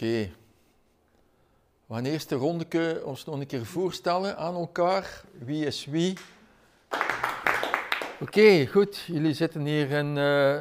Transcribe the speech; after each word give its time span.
Oké. 0.00 0.30
We 1.86 1.94
gaan 1.94 2.04
eerst 2.04 2.30
een 2.30 2.38
rondeke 2.38 3.02
ons 3.04 3.24
nog 3.24 3.40
een 3.40 3.46
keer 3.46 3.66
voorstellen 3.66 4.36
aan 4.36 4.54
elkaar. 4.54 5.24
Wie 5.38 5.66
is 5.66 5.84
wie? 5.84 6.16
Oké, 8.20 8.66
goed. 8.66 8.96
Jullie 8.96 9.34
zitten 9.34 9.64
hier 9.64 9.90
in 9.90 10.16
uh, 10.16 10.60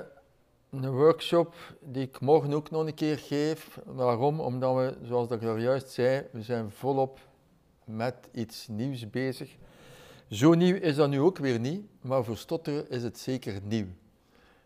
een 0.70 0.92
workshop 0.92 1.56
die 1.80 2.04
ik 2.04 2.20
morgen 2.20 2.54
ook 2.54 2.70
nog 2.70 2.86
een 2.86 2.94
keer 2.94 3.18
geef. 3.18 3.80
Waarom? 3.86 4.40
Omdat 4.40 4.76
we, 4.76 4.98
zoals 5.08 5.30
ik 5.30 5.44
al 5.44 5.58
juist 5.58 5.90
zei, 5.90 6.26
we 6.32 6.42
zijn 6.42 6.72
volop 6.72 7.20
met 7.84 8.16
iets 8.32 8.68
nieuws 8.68 9.10
bezig. 9.10 9.56
Zo 10.30 10.54
nieuw 10.54 10.76
is 10.76 10.96
dat 10.96 11.10
nu 11.10 11.20
ook 11.20 11.38
weer 11.38 11.60
niet, 11.60 11.86
maar 12.02 12.24
voor 12.24 12.38
stotteren 12.38 12.90
is 12.90 13.04
het 13.04 13.20
zeker 13.20 13.60
nieuw. 13.64 13.88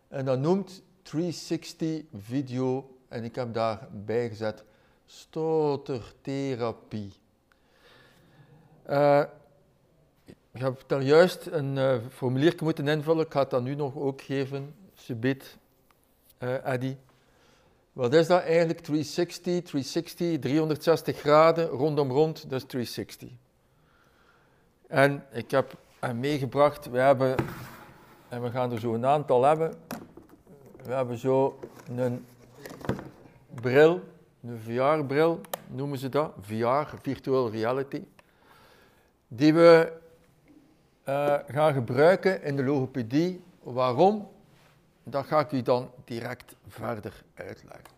En 0.08 0.24
dat 0.24 0.38
noemt 0.38 0.82
360 1.02 2.02
video 2.12 2.93
en 3.14 3.24
ik 3.24 3.34
heb 3.34 3.54
daarbij 3.54 4.28
gezet 4.28 4.64
stottertherapie. 5.06 7.12
Uh, 8.90 9.22
ik 10.52 10.60
heb 10.60 10.82
daar 10.86 11.02
juist 11.02 11.46
een 11.46 11.76
uh, 11.76 11.96
formulier 12.10 12.54
moeten 12.62 12.88
invullen. 12.88 13.24
Ik 13.24 13.32
ga 13.32 13.44
dat 13.44 13.62
nu 13.62 13.74
nog 13.74 13.96
ook 13.96 14.22
geven, 14.22 14.74
subiet, 14.94 15.58
uh, 16.38 16.66
Eddy. 16.66 16.96
Wat 17.92 18.14
is 18.14 18.26
dat 18.26 18.42
eigenlijk? 18.42 18.80
360, 18.80 19.42
360, 19.42 20.38
360 20.38 21.18
graden, 21.18 21.66
rondom 21.66 22.10
rond, 22.10 22.50
dat 22.50 22.62
is 22.62 22.66
360. 22.66 23.30
En 24.86 25.24
ik 25.30 25.50
heb 25.50 25.76
meegebracht, 26.14 26.90
we 26.90 26.98
hebben, 26.98 27.36
en 28.28 28.42
we 28.42 28.50
gaan 28.50 28.72
er 28.72 28.80
zo 28.80 28.94
een 28.94 29.06
aantal 29.06 29.44
hebben, 29.44 29.74
we 30.82 30.92
hebben 30.92 31.18
zo 31.18 31.58
een 31.96 32.26
bril, 33.60 34.00
een 34.42 34.58
VR-bril 34.58 35.40
noemen 35.66 35.98
ze 35.98 36.08
dat, 36.08 36.32
VR, 36.40 36.96
Virtual 37.02 37.50
Reality, 37.50 38.02
die 39.28 39.54
we 39.54 39.92
uh, 41.08 41.34
gaan 41.46 41.72
gebruiken 41.72 42.42
in 42.42 42.56
de 42.56 42.64
logopedie. 42.64 43.42
Waarom? 43.62 44.28
Dat 45.02 45.26
ga 45.26 45.40
ik 45.40 45.52
u 45.52 45.62
dan 45.62 45.90
direct 46.04 46.54
verder 46.68 47.24
uitleggen. 47.34 47.94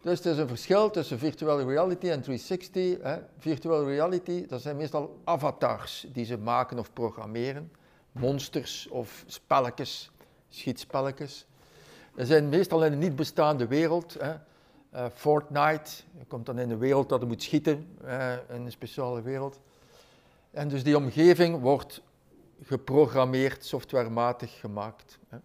Dus 0.00 0.24
er 0.24 0.32
is 0.32 0.38
een 0.38 0.48
verschil 0.48 0.90
tussen 0.90 1.18
virtual 1.18 1.68
reality 1.68 2.08
en 2.08 2.22
360. 2.22 3.02
Hè. 3.02 3.18
Virtual 3.38 3.84
reality, 3.84 4.46
dat 4.46 4.60
zijn 4.62 4.76
meestal 4.76 5.18
avatars 5.24 6.06
die 6.12 6.24
ze 6.24 6.38
maken 6.38 6.78
of 6.78 6.92
programmeren. 6.92 7.72
Monsters 8.12 8.88
of 8.88 9.24
spelletjes, 9.26 10.10
schietspelletjes. 10.48 11.46
Dat 12.14 12.26
zijn 12.26 12.48
meestal 12.48 12.84
in 12.84 12.92
een 12.92 12.98
niet 12.98 13.16
bestaande 13.16 13.66
wereld. 13.66 14.16
Hè. 14.20 14.34
Uh, 14.96 15.06
Fortnite, 15.14 15.90
je 16.18 16.24
komt 16.28 16.46
dan 16.46 16.58
in 16.58 16.70
een 16.70 16.78
wereld 16.78 17.08
dat 17.08 17.20
je 17.20 17.26
moet 17.26 17.42
schieten, 17.42 17.98
uh, 18.04 18.32
in 18.32 18.64
een 18.64 18.70
speciale 18.70 19.22
wereld. 19.22 19.60
En 20.50 20.68
dus 20.68 20.82
die 20.82 20.96
omgeving 20.96 21.60
wordt 21.60 22.02
geprogrammeerd, 22.62 23.64
softwarematig 23.64 24.60
gemaakt. 24.60 25.18
Hè. 25.28 25.38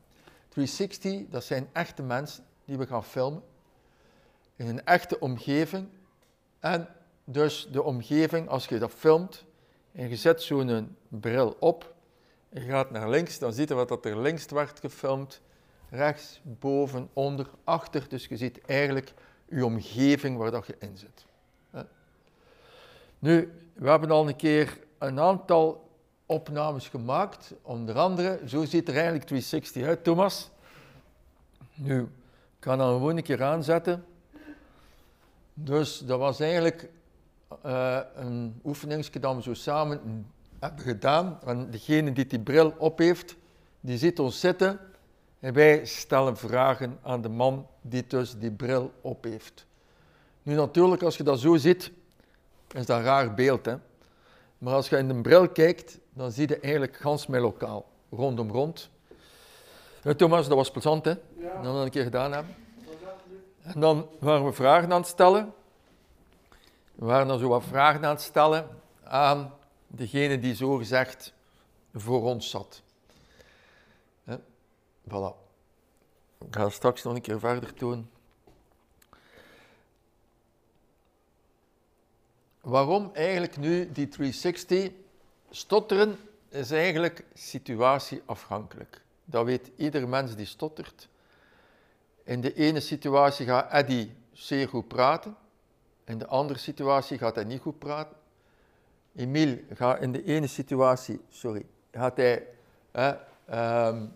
360, 0.49 1.29
dat 1.29 1.43
zijn 1.43 1.69
echte 1.71 2.03
mensen 2.03 2.43
die 2.65 2.77
we 2.77 2.87
gaan 2.87 3.03
filmen 3.03 3.43
in 4.55 4.67
een 4.67 4.85
echte 4.85 5.19
omgeving. 5.19 5.87
En 6.59 6.87
dus 7.23 7.67
de 7.71 7.83
omgeving, 7.83 8.49
als 8.49 8.65
je 8.65 8.79
dat 8.79 8.91
filmt 8.91 9.45
en 9.91 10.09
je 10.09 10.15
zet 10.15 10.41
zo'n 10.41 10.95
bril 11.07 11.55
op 11.59 11.93
en 12.49 12.61
je 12.61 12.69
gaat 12.69 12.91
naar 12.91 13.09
links, 13.09 13.39
dan 13.39 13.53
ziet 13.53 13.69
je 13.69 13.75
wat 13.75 13.87
dat 13.87 14.05
er 14.05 14.21
links 14.21 14.45
wordt 14.45 14.79
gefilmd, 14.79 15.41
rechts, 15.89 16.41
boven, 16.43 17.09
onder, 17.13 17.49
achter. 17.63 18.05
Dus 18.09 18.25
je 18.25 18.37
ziet 18.37 18.61
eigenlijk 18.65 19.13
je 19.51 19.65
omgeving 19.65 20.37
waar 20.37 20.51
dat 20.51 20.67
je 20.67 20.75
in 20.79 20.97
zit. 20.97 21.25
Nu, 23.19 23.51
we 23.73 23.89
hebben 23.89 24.11
al 24.11 24.27
een 24.27 24.35
keer 24.35 24.79
een 24.97 25.19
aantal 25.19 25.89
opnames 26.25 26.87
gemaakt, 26.87 27.53
onder 27.61 27.97
andere, 27.97 28.39
zo 28.47 28.65
ziet 28.65 28.87
er 28.87 28.93
eigenlijk 28.93 29.25
360 29.25 29.85
uit, 29.85 30.03
Thomas. 30.03 30.49
Nu, 31.73 32.01
ik 32.57 32.67
ga 32.67 32.75
dan 32.75 32.93
gewoon 32.93 33.17
een 33.17 33.23
keer 33.23 33.43
aanzetten. 33.43 34.05
Dus 35.53 35.99
dat 35.99 36.19
was 36.19 36.39
eigenlijk 36.39 36.89
uh, 37.65 37.99
een 38.15 38.59
oefeningsje 38.63 39.19
dat 39.19 39.35
we 39.35 39.41
zo 39.41 39.53
samen 39.53 40.25
hebben 40.59 40.83
gedaan. 40.83 41.39
En 41.45 41.71
degene 41.71 42.11
die 42.11 42.25
die 42.25 42.39
bril 42.39 42.73
op 42.77 42.97
heeft, 42.97 43.35
die 43.79 43.97
ziet 43.97 44.19
ons 44.19 44.39
zitten 44.39 44.79
en 45.41 45.53
wij 45.53 45.85
stellen 45.85 46.37
vragen 46.37 46.99
aan 47.01 47.21
de 47.21 47.29
man 47.29 47.67
die 47.81 48.07
dus 48.07 48.37
die 48.37 48.51
bril 48.51 48.91
op 49.01 49.23
heeft. 49.23 49.65
Nu 50.43 50.55
natuurlijk, 50.55 51.03
als 51.03 51.17
je 51.17 51.23
dat 51.23 51.39
zo 51.39 51.55
ziet, 51.55 51.91
is 52.75 52.85
dat 52.85 52.97
een 52.97 53.03
raar 53.03 53.33
beeld. 53.33 53.65
Hè? 53.65 53.75
Maar 54.57 54.73
als 54.73 54.89
je 54.89 54.97
in 54.97 55.07
de 55.07 55.21
bril 55.21 55.49
kijkt, 55.49 55.99
dan 56.13 56.31
zie 56.31 56.47
je 56.47 56.59
eigenlijk 56.59 56.95
gans 56.97 57.27
mijn 57.27 57.41
lokaal, 57.41 57.85
rondom 58.09 58.51
rond. 58.51 58.89
Ja, 60.03 60.13
Thomas, 60.13 60.47
dat 60.47 60.57
was 60.57 60.71
plezant 60.71 61.05
hè, 61.05 61.11
ja. 61.11 61.17
dat 61.37 61.57
we 61.57 61.63
dat 61.63 61.83
een 61.83 61.89
keer 61.89 62.03
gedaan 62.03 62.31
hebben. 62.31 62.55
En 63.61 63.79
dan 63.79 64.09
waren 64.19 64.45
we 64.45 64.53
vragen 64.53 64.91
aan 64.93 64.99
het 64.99 65.09
stellen. 65.09 65.53
We 66.95 67.05
waren 67.05 67.27
dan 67.27 67.39
zo 67.39 67.47
wat 67.47 67.63
vragen 67.63 68.05
aan 68.05 68.13
het 68.13 68.21
stellen 68.21 68.67
aan 69.03 69.53
degene 69.87 70.39
die 70.39 70.55
zo 70.55 70.75
gezegd 70.75 71.33
voor 71.93 72.23
ons 72.23 72.49
zat. 72.49 72.81
Voilà. 75.11 75.35
Ik 76.45 76.55
ga 76.55 76.69
straks 76.69 77.03
nog 77.03 77.13
een 77.13 77.21
keer 77.21 77.39
verder 77.39 77.73
doen. 77.75 78.09
Waarom 82.61 83.11
eigenlijk 83.13 83.57
nu 83.57 83.91
die 83.91 84.07
360? 84.07 84.91
Stotteren 85.49 86.17
is 86.49 86.71
eigenlijk 86.71 87.23
situatieafhankelijk. 87.33 89.01
Dat 89.25 89.45
weet 89.45 89.71
ieder 89.75 90.07
mens 90.07 90.35
die 90.35 90.45
stottert. 90.45 91.09
In 92.23 92.41
de 92.41 92.53
ene 92.53 92.79
situatie 92.79 93.45
gaat 93.45 93.71
Eddy 93.71 94.11
zeer 94.31 94.67
goed 94.67 94.87
praten. 94.87 95.35
In 96.03 96.17
de 96.17 96.27
andere 96.27 96.59
situatie 96.59 97.17
gaat 97.17 97.35
hij 97.35 97.43
niet 97.43 97.61
goed 97.61 97.79
praten. 97.79 98.17
Emile 99.15 99.63
gaat 99.73 100.01
in 100.01 100.11
de 100.11 100.23
ene 100.23 100.47
situatie, 100.47 101.21
sorry, 101.29 101.65
gaat 101.91 102.17
hij 102.17 102.47
eh, 102.91 103.87
um, 103.87 104.13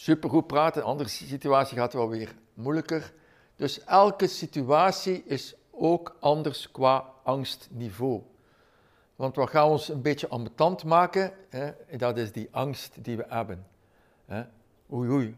supergoed 0.00 0.46
praten. 0.46 0.82
Andere 0.82 1.08
situatie 1.08 1.76
gaat 1.76 1.92
wel 1.92 2.08
weer 2.08 2.34
moeilijker. 2.54 3.12
Dus 3.56 3.84
elke 3.84 4.26
situatie 4.26 5.22
is 5.24 5.54
ook 5.70 6.16
anders 6.20 6.70
qua 6.70 7.04
angstniveau. 7.22 8.22
Want 9.16 9.36
wat 9.36 9.50
gaan 9.50 9.68
ons 9.68 9.88
een 9.88 10.02
beetje 10.02 10.28
ambetant 10.28 10.84
maken, 10.84 11.32
hè, 11.48 11.70
dat 11.96 12.16
is 12.16 12.32
die 12.32 12.48
angst 12.50 13.04
die 13.04 13.16
we 13.16 13.24
hebben. 13.28 13.66
Hè. 14.26 14.42
Oei, 14.92 15.10
oei, 15.10 15.36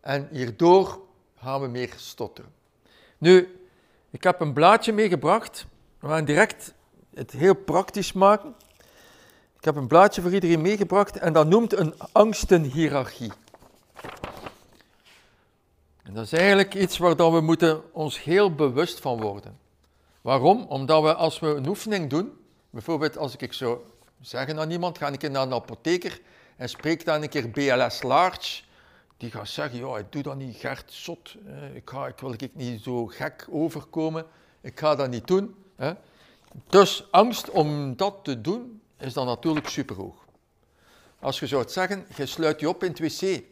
en 0.00 0.28
hierdoor 0.30 1.00
gaan 1.36 1.60
we 1.60 1.66
meer 1.66 1.92
stotteren. 1.96 2.52
Nu, 3.18 3.60
ik 4.10 4.22
heb 4.22 4.40
een 4.40 4.52
blaadje 4.52 4.92
meegebracht. 4.92 5.66
We 5.98 6.08
gaan 6.08 6.24
direct 6.24 6.74
het 7.14 7.32
heel 7.32 7.54
praktisch 7.54 8.12
maken. 8.12 8.54
Ik 9.58 9.64
heb 9.64 9.76
een 9.76 9.86
blaadje 9.86 10.22
voor 10.22 10.32
iedereen 10.32 10.60
meegebracht 10.60 11.18
en 11.18 11.32
dat 11.32 11.46
noemt 11.46 11.72
een 11.72 11.94
angstenhiërarchie. 12.12 13.32
En 16.06 16.14
dat 16.14 16.24
is 16.24 16.32
eigenlijk 16.32 16.74
iets 16.74 16.98
waar 16.98 17.16
we 17.16 17.40
moeten 17.40 17.94
ons 17.94 18.22
heel 18.22 18.54
bewust 18.54 19.00
van 19.00 19.20
worden. 19.20 19.58
Waarom? 20.20 20.64
Omdat 20.68 21.02
we 21.02 21.14
als 21.14 21.38
we 21.38 21.46
een 21.46 21.66
oefening 21.66 22.10
doen, 22.10 22.32
bijvoorbeeld 22.70 23.18
als 23.18 23.36
ik 23.36 23.52
zo 23.52 23.86
zeggen 24.20 24.58
aan 24.58 24.70
iemand, 24.70 24.98
ga 24.98 25.08
ik 25.08 25.30
naar 25.30 25.42
een 25.42 25.52
apotheker 25.52 26.20
en 26.56 26.68
spreek 26.68 27.04
dan 27.04 27.22
een 27.22 27.28
keer 27.28 27.48
BLS 27.48 28.02
large, 28.02 28.62
die 29.16 29.30
gaat 29.30 29.48
zeggen, 29.48 29.78
ja, 29.78 29.98
ik 29.98 30.12
doe 30.12 30.22
dat 30.22 30.36
niet, 30.36 30.56
Gert, 30.56 30.92
zot. 30.92 31.34
Ik, 31.74 31.90
ga, 31.90 32.06
ik 32.06 32.18
wil 32.18 32.32
ik 32.32 32.54
niet 32.54 32.82
zo 32.82 33.06
gek 33.06 33.46
overkomen. 33.50 34.26
Ik 34.60 34.78
ga 34.78 34.94
dat 34.94 35.10
niet 35.10 35.26
doen. 35.26 35.54
Hè. 35.76 35.92
Dus 36.68 37.06
angst 37.10 37.50
om 37.50 37.96
dat 37.96 38.14
te 38.22 38.40
doen, 38.40 38.80
is 38.98 39.12
dan 39.12 39.26
natuurlijk 39.26 39.68
superhoog. 39.68 40.24
Als 41.20 41.40
je 41.40 41.46
zou 41.46 41.68
zeggen, 41.68 42.06
je 42.16 42.26
sluit 42.26 42.60
je 42.60 42.68
op 42.68 42.84
in 42.84 42.90
het 42.90 42.98
wc 42.98 43.42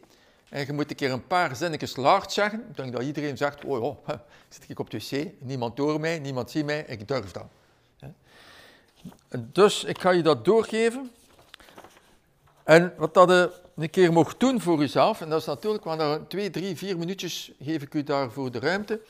en 0.55 0.67
je 0.67 0.73
moet 0.73 0.91
een 0.91 0.97
keer 0.97 1.13
een 1.13 1.27
paar 1.27 1.57
zinnetjes 1.57 1.97
laag 1.97 2.33
zeggen, 2.33 2.65
ik 2.69 2.77
denk 2.77 2.93
dat 2.93 3.03
iedereen 3.03 3.37
zegt, 3.37 3.65
oh 3.65 3.99
ja, 4.07 4.25
zit 4.49 4.65
ik 4.69 4.79
op 4.79 4.91
het 4.91 5.11
wc, 5.11 5.31
niemand 5.39 5.79
hoort 5.79 6.01
mij, 6.01 6.19
niemand 6.19 6.51
ziet 6.51 6.65
mij, 6.65 6.85
ik 6.87 7.09
durf 7.09 7.31
dat. 7.31 7.47
Dus 9.39 9.85
ik 9.85 10.01
ga 10.01 10.11
je 10.11 10.23
dat 10.23 10.45
doorgeven. 10.45 11.11
En 12.65 12.95
wat 12.97 13.15
dat 13.15 13.29
de 13.29 13.53
een 13.77 13.91
keer 13.91 14.13
mocht 14.13 14.41
doen 14.41 14.61
voor 14.61 14.83
uzelf, 14.83 15.21
en 15.21 15.29
dat 15.29 15.41
is 15.41 15.47
natuurlijk, 15.47 15.85
want 15.85 15.99
daar 15.99 16.27
twee, 16.27 16.51
drie, 16.51 16.77
vier 16.77 16.99
minuutjes 16.99 17.53
geef 17.61 17.83
ik 17.83 17.95
u 17.95 18.03
daarvoor 18.03 18.51
de 18.51 18.59
ruimte, 18.59 19.01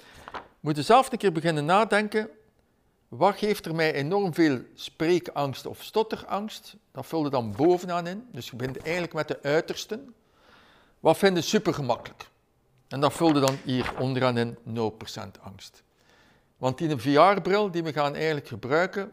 moet 0.61 0.79
u 0.79 0.83
zelf 0.83 1.13
een 1.13 1.19
keer 1.19 1.33
beginnen 1.33 1.65
nadenken, 1.65 2.29
wat 3.09 3.37
geeft 3.37 3.67
er 3.67 3.75
mij 3.75 3.93
enorm 3.95 4.35
veel 4.35 4.59
spreekangst 4.75 5.67
of 5.67 5.83
stotterangst? 5.83 6.77
Dat 6.93 7.07
vulde 7.07 7.31
dan 7.31 7.53
bovenaan 7.57 8.07
in, 8.07 8.29
dus 8.33 8.51
je 8.51 8.57
begint 8.57 8.83
eigenlijk 8.83 9.13
met 9.13 9.29
de 9.29 9.39
uitersten. 9.43 10.15
Wat 11.05 11.19
vind 11.19 11.37
je 11.37 11.43
super 11.43 11.75
gemakkelijk? 11.75 12.29
En 12.89 13.01
dat 13.01 13.13
vulde 13.13 13.41
dan 13.41 13.57
hier 13.65 13.93
onderaan 13.99 14.39
in 14.39 14.57
0% 14.57 14.61
angst. 15.41 15.83
Want 16.57 16.79
die 16.79 16.97
VR-bril 16.97 17.71
die 17.71 17.83
we 17.83 17.93
gaan 17.93 18.15
eigenlijk 18.15 18.49
gebruiken, 18.49 19.13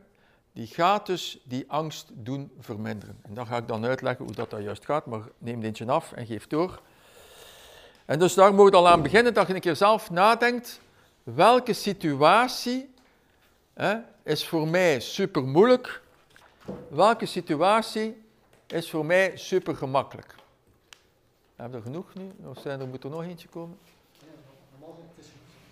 die 0.53 0.67
gaat 0.67 1.05
dus 1.05 1.39
die 1.43 1.65
angst 1.67 2.09
doen 2.13 2.51
verminderen. 2.59 3.19
En 3.21 3.33
dan 3.33 3.47
ga 3.47 3.57
ik 3.57 3.67
dan 3.67 3.85
uitleggen 3.85 4.25
hoe 4.25 4.33
dat, 4.33 4.49
dat 4.49 4.63
juist 4.63 4.85
gaat, 4.85 5.05
maar 5.05 5.21
neem 5.37 5.61
eentje 5.61 5.85
af 5.85 6.11
en 6.11 6.25
geef 6.25 6.47
door. 6.47 6.81
En 8.05 8.19
dus 8.19 8.33
daar 8.33 8.53
moet 8.53 8.71
je 8.71 8.77
al 8.77 8.89
aan 8.89 9.01
beginnen 9.01 9.33
dat 9.33 9.47
je 9.47 9.53
een 9.53 9.59
keer 9.59 9.75
zelf 9.75 10.09
nadenkt, 10.09 10.79
welke 11.23 11.73
situatie 11.73 12.93
hè, 13.73 13.97
is 14.23 14.47
voor 14.47 14.67
mij 14.67 14.99
super 14.99 15.43
moeilijk, 15.43 16.01
welke 16.87 17.25
situatie 17.25 18.23
is 18.67 18.89
voor 18.89 19.05
mij 19.05 19.37
super 19.37 19.75
gemakkelijk. 19.75 20.39
Hebben 21.61 21.79
we 21.81 21.85
er 21.87 21.91
genoeg 21.91 22.13
nu? 22.13 22.47
Of 22.49 22.59
zijn 22.61 22.79
er, 22.79 22.87
moet 22.87 23.03
er 23.03 23.09
nog 23.09 23.23
eentje 23.23 23.47
komen? 23.47 23.77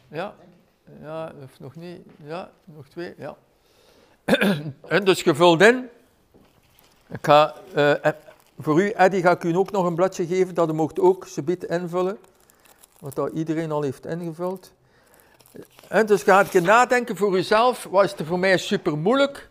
Ja, 0.08 0.36
ja, 1.02 1.34
of 1.44 1.60
nog 1.60 1.76
niet. 1.76 2.02
Ja, 2.24 2.52
nog 2.64 2.88
twee, 2.88 3.14
ja. 3.18 3.38
en 4.88 5.04
dus 5.04 5.22
gevuld 5.22 5.62
in. 5.62 5.90
Ik 7.08 7.20
ga, 7.22 7.56
uh, 7.76 7.94
voor 8.60 8.82
u, 8.82 8.90
Eddy, 8.90 9.22
ga 9.22 9.32
ik 9.32 9.44
u 9.44 9.56
ook 9.56 9.72
nog 9.72 9.86
een 9.86 9.96
bladje 9.96 10.28
geven, 10.28 10.56
dat 10.56 10.70
u 10.70 10.74
mocht 10.74 11.00
ook 11.00 11.28
subiet 11.28 11.64
invullen. 11.64 12.18
Wat 13.00 13.16
dat 13.16 13.32
iedereen 13.34 13.72
al 13.72 13.82
heeft 13.82 14.06
ingevuld. 14.06 14.72
En 15.88 16.06
dus 16.06 16.24
ga 16.24 16.40
ik 16.40 16.62
nadenken 16.62 17.18
voor 17.18 17.38
uzelf, 17.38 17.84
wat 17.84 18.04
is 18.04 18.14
er 18.14 18.26
voor 18.26 18.40
mij 18.40 18.58
super 18.58 18.98
moeilijk 18.98 19.50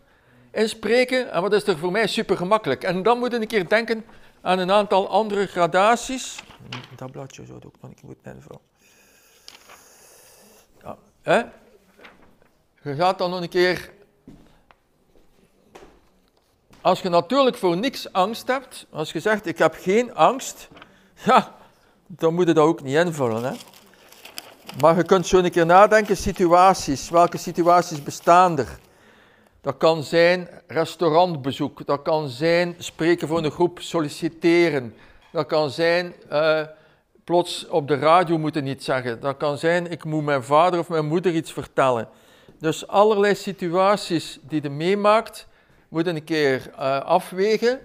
inspreken 0.50 1.32
en 1.32 1.42
wat 1.42 1.52
is 1.52 1.66
er 1.66 1.78
voor 1.78 1.92
mij 1.92 2.06
super 2.06 2.36
gemakkelijk. 2.36 2.84
En 2.84 3.02
dan 3.02 3.18
moet 3.18 3.30
je 3.30 3.40
een 3.40 3.46
keer 3.46 3.68
denken 3.68 4.04
aan 4.40 4.58
een 4.58 4.70
aantal 4.70 5.08
andere 5.08 5.46
gradaties. 5.46 6.36
Dat 6.96 7.10
bladje 7.10 7.46
zou 7.46 7.60
ook 7.66 7.74
nog 7.80 7.90
moeten 8.02 8.34
invullen. 8.34 8.60
Ja? 11.22 11.52
Je 12.82 12.94
gaat 12.94 13.18
dan 13.18 13.30
nog 13.30 13.40
een 13.40 13.48
keer. 13.48 13.90
Als 16.80 17.00
je 17.00 17.08
natuurlijk 17.08 17.56
voor 17.56 17.76
niks 17.76 18.12
angst 18.12 18.46
hebt, 18.46 18.86
als 18.90 19.12
je 19.12 19.20
zegt 19.20 19.46
ik 19.46 19.58
heb 19.58 19.74
geen 19.80 20.14
angst, 20.14 20.68
ja, 21.26 21.54
dan 22.06 22.34
moet 22.34 22.46
je 22.46 22.54
dat 22.54 22.64
ook 22.64 22.82
niet 22.82 22.94
invullen. 22.94 23.44
Hè? 23.44 23.52
Maar 24.80 24.96
je 24.96 25.04
kunt 25.04 25.26
zo 25.26 25.38
een 25.38 25.50
keer 25.50 25.66
nadenken, 25.66 26.16
situaties, 26.16 27.10
welke 27.10 27.38
situaties 27.38 28.02
bestaan 28.02 28.58
er? 28.58 28.78
Dat 29.68 29.76
kan 29.76 30.02
zijn 30.02 30.48
restaurantbezoek, 30.66 31.86
dat 31.86 32.02
kan 32.02 32.28
zijn 32.28 32.74
spreken 32.78 33.28
voor 33.28 33.44
een 33.44 33.50
groep, 33.50 33.80
solliciteren, 33.80 34.94
dat 35.32 35.46
kan 35.46 35.70
zijn 35.70 36.14
uh, 36.32 36.62
plots 37.24 37.66
op 37.66 37.88
de 37.88 37.94
radio 37.94 38.38
moeten 38.38 38.66
iets 38.66 38.84
zeggen, 38.84 39.20
dat 39.20 39.36
kan 39.36 39.58
zijn 39.58 39.90
ik 39.90 40.04
moet 40.04 40.24
mijn 40.24 40.42
vader 40.42 40.80
of 40.80 40.88
mijn 40.88 41.06
moeder 41.06 41.34
iets 41.34 41.52
vertellen. 41.52 42.08
Dus 42.58 42.86
allerlei 42.86 43.34
situaties 43.34 44.38
die 44.42 44.62
je 44.62 44.70
meemaakt, 44.70 45.46
moet 45.88 46.06
een 46.06 46.24
keer 46.24 46.70
uh, 46.72 47.00
afwegen 47.00 47.80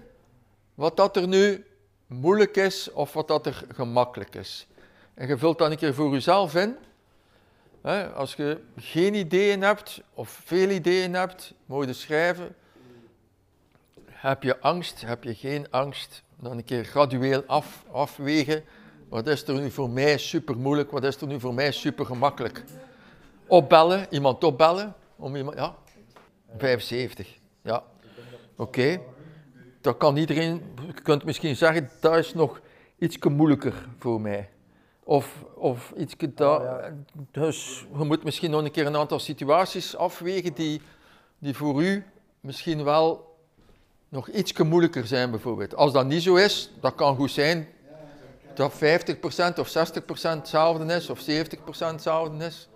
wat 0.74 0.96
dat 0.96 1.16
er 1.16 1.28
nu 1.28 1.66
moeilijk 2.06 2.56
is 2.56 2.92
of 2.92 3.12
wat 3.12 3.28
dat 3.28 3.46
er 3.46 3.64
gemakkelijk 3.74 4.34
is. 4.34 4.66
En 5.14 5.28
je 5.28 5.38
vult 5.38 5.58
dan 5.58 5.70
een 5.70 5.76
keer 5.76 5.94
voor 5.94 6.12
jezelf 6.12 6.54
in. 6.54 6.76
Als 8.14 8.34
je 8.34 8.60
geen 8.76 9.14
ideeën 9.14 9.62
hebt 9.62 10.02
of 10.14 10.40
veel 10.44 10.68
ideeën 10.68 11.14
hebt, 11.14 11.54
moet 11.66 11.86
je 11.86 11.92
schrijven. 11.92 12.54
Heb 14.10 14.42
je 14.42 14.60
angst, 14.60 15.00
heb 15.06 15.24
je 15.24 15.34
geen 15.34 15.70
angst? 15.70 16.22
Dan 16.40 16.56
een 16.56 16.64
keer 16.64 16.84
gradueel 16.84 17.42
af, 17.46 17.84
afwegen. 17.90 18.64
Wat 19.08 19.26
is 19.26 19.48
er 19.48 19.54
nu 19.54 19.70
voor 19.70 19.90
mij 19.90 20.18
super 20.18 20.56
moeilijk? 20.56 20.90
Wat 20.90 21.04
is 21.04 21.16
er 21.16 21.26
nu 21.26 21.40
voor 21.40 21.54
mij 21.54 21.72
super 21.72 22.06
gemakkelijk? 22.06 22.64
Opbellen, 23.46 24.06
iemand 24.10 24.44
opbellen. 24.44 24.94
Om 25.16 25.36
iemand, 25.36 25.56
ja, 25.56 25.74
75. 26.56 27.38
Ja, 27.62 27.82
oké 28.56 29.00
dat 29.84 29.96
kan 29.96 30.16
iedereen, 30.16 30.62
je 30.86 31.02
kunt 31.02 31.24
misschien 31.24 31.56
zeggen, 31.56 31.90
dat 32.00 32.16
is 32.16 32.34
nog 32.34 32.60
iets 32.98 33.18
moeilijker 33.18 33.88
voor 33.98 34.20
mij. 34.20 34.50
Of, 35.04 35.44
of 35.54 35.92
iets 35.96 36.14
dat, 36.34 36.62
dus 37.30 37.86
je 37.98 38.04
moet 38.04 38.24
misschien 38.24 38.50
nog 38.50 38.64
een 38.64 38.70
keer 38.70 38.86
een 38.86 38.96
aantal 38.96 39.18
situaties 39.18 39.96
afwegen 39.96 40.52
die, 40.52 40.80
die 41.38 41.56
voor 41.56 41.82
u 41.82 42.04
misschien 42.40 42.84
wel 42.84 43.36
nog 44.08 44.28
iets 44.28 44.52
moeilijker 44.52 45.06
zijn 45.06 45.30
bijvoorbeeld. 45.30 45.74
Als 45.74 45.92
dat 45.92 46.06
niet 46.06 46.22
zo 46.22 46.34
is, 46.34 46.70
dat 46.80 46.94
kan 46.94 47.16
goed 47.16 47.30
zijn 47.30 47.68
dat 48.54 48.72
50% 48.72 48.76
of 49.58 49.68
60% 49.68 49.72
hetzelfde 50.20 50.94
is, 50.94 51.10
of 51.10 51.20
70% 51.20 51.24
hetzelfde 51.78 52.44
is. 52.44 52.68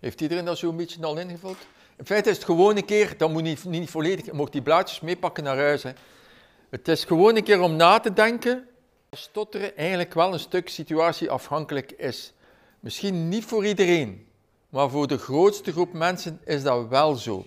Heeft 0.00 0.20
iedereen 0.20 0.44
dat 0.44 0.58
zo'n 0.58 0.76
beetje 0.76 1.04
al 1.04 1.18
ingevuld? 1.18 1.56
In 1.96 2.06
feite 2.06 2.30
is 2.30 2.36
het 2.36 2.44
gewoon 2.44 2.76
een 2.76 2.84
keer, 2.84 3.16
dat 3.16 3.30
moet 3.30 3.42
niet, 3.42 3.64
niet 3.64 3.90
volledig, 3.90 4.24
je 4.24 4.32
mocht 4.32 4.52
die 4.52 4.62
blaadjes 4.62 5.00
meepakken 5.00 5.44
naar 5.44 5.56
huis. 5.56 5.82
Hè. 5.82 5.90
Het 6.70 6.88
is 6.88 7.04
gewoon 7.04 7.36
een 7.36 7.42
keer 7.42 7.60
om 7.60 7.76
na 7.76 7.98
te 7.98 8.12
denken 8.12 8.68
stotteren 9.16 9.76
eigenlijk 9.76 10.14
wel 10.14 10.32
een 10.32 10.38
stuk 10.38 10.68
situatieafhankelijk 10.68 11.92
is. 11.92 12.32
Misschien 12.80 13.28
niet 13.28 13.44
voor 13.44 13.66
iedereen, 13.66 14.26
maar 14.68 14.90
voor 14.90 15.06
de 15.06 15.18
grootste 15.18 15.72
groep 15.72 15.92
mensen 15.92 16.40
is 16.44 16.62
dat 16.62 16.88
wel 16.88 17.14
zo. 17.14 17.46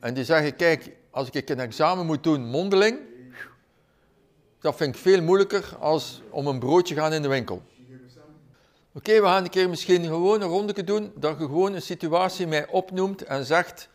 En 0.00 0.14
die 0.14 0.24
zeggen, 0.24 0.56
kijk, 0.56 0.90
als 1.10 1.30
ik 1.30 1.48
een 1.48 1.60
examen 1.60 2.06
moet 2.06 2.22
doen 2.22 2.46
mondeling, 2.46 2.98
dat 4.60 4.76
vind 4.76 4.94
ik 4.94 5.00
veel 5.00 5.22
moeilijker 5.22 5.76
als 5.80 6.22
om 6.30 6.46
een 6.46 6.58
broodje 6.58 6.94
gaan 6.94 7.12
in 7.12 7.22
de 7.22 7.28
winkel. 7.28 7.62
Oké, 8.92 9.20
we 9.20 9.26
gaan 9.26 9.44
een 9.44 9.50
keer 9.50 9.68
misschien 9.68 10.04
gewoon 10.04 10.40
een 10.40 10.48
rondje 10.48 10.84
doen, 10.84 11.12
dat 11.14 11.38
je 11.38 11.44
gewoon 11.44 11.74
een 11.74 11.82
situatie 11.82 12.46
mij 12.46 12.68
opnoemt 12.68 13.24
en 13.24 13.44
zegt 13.44 13.88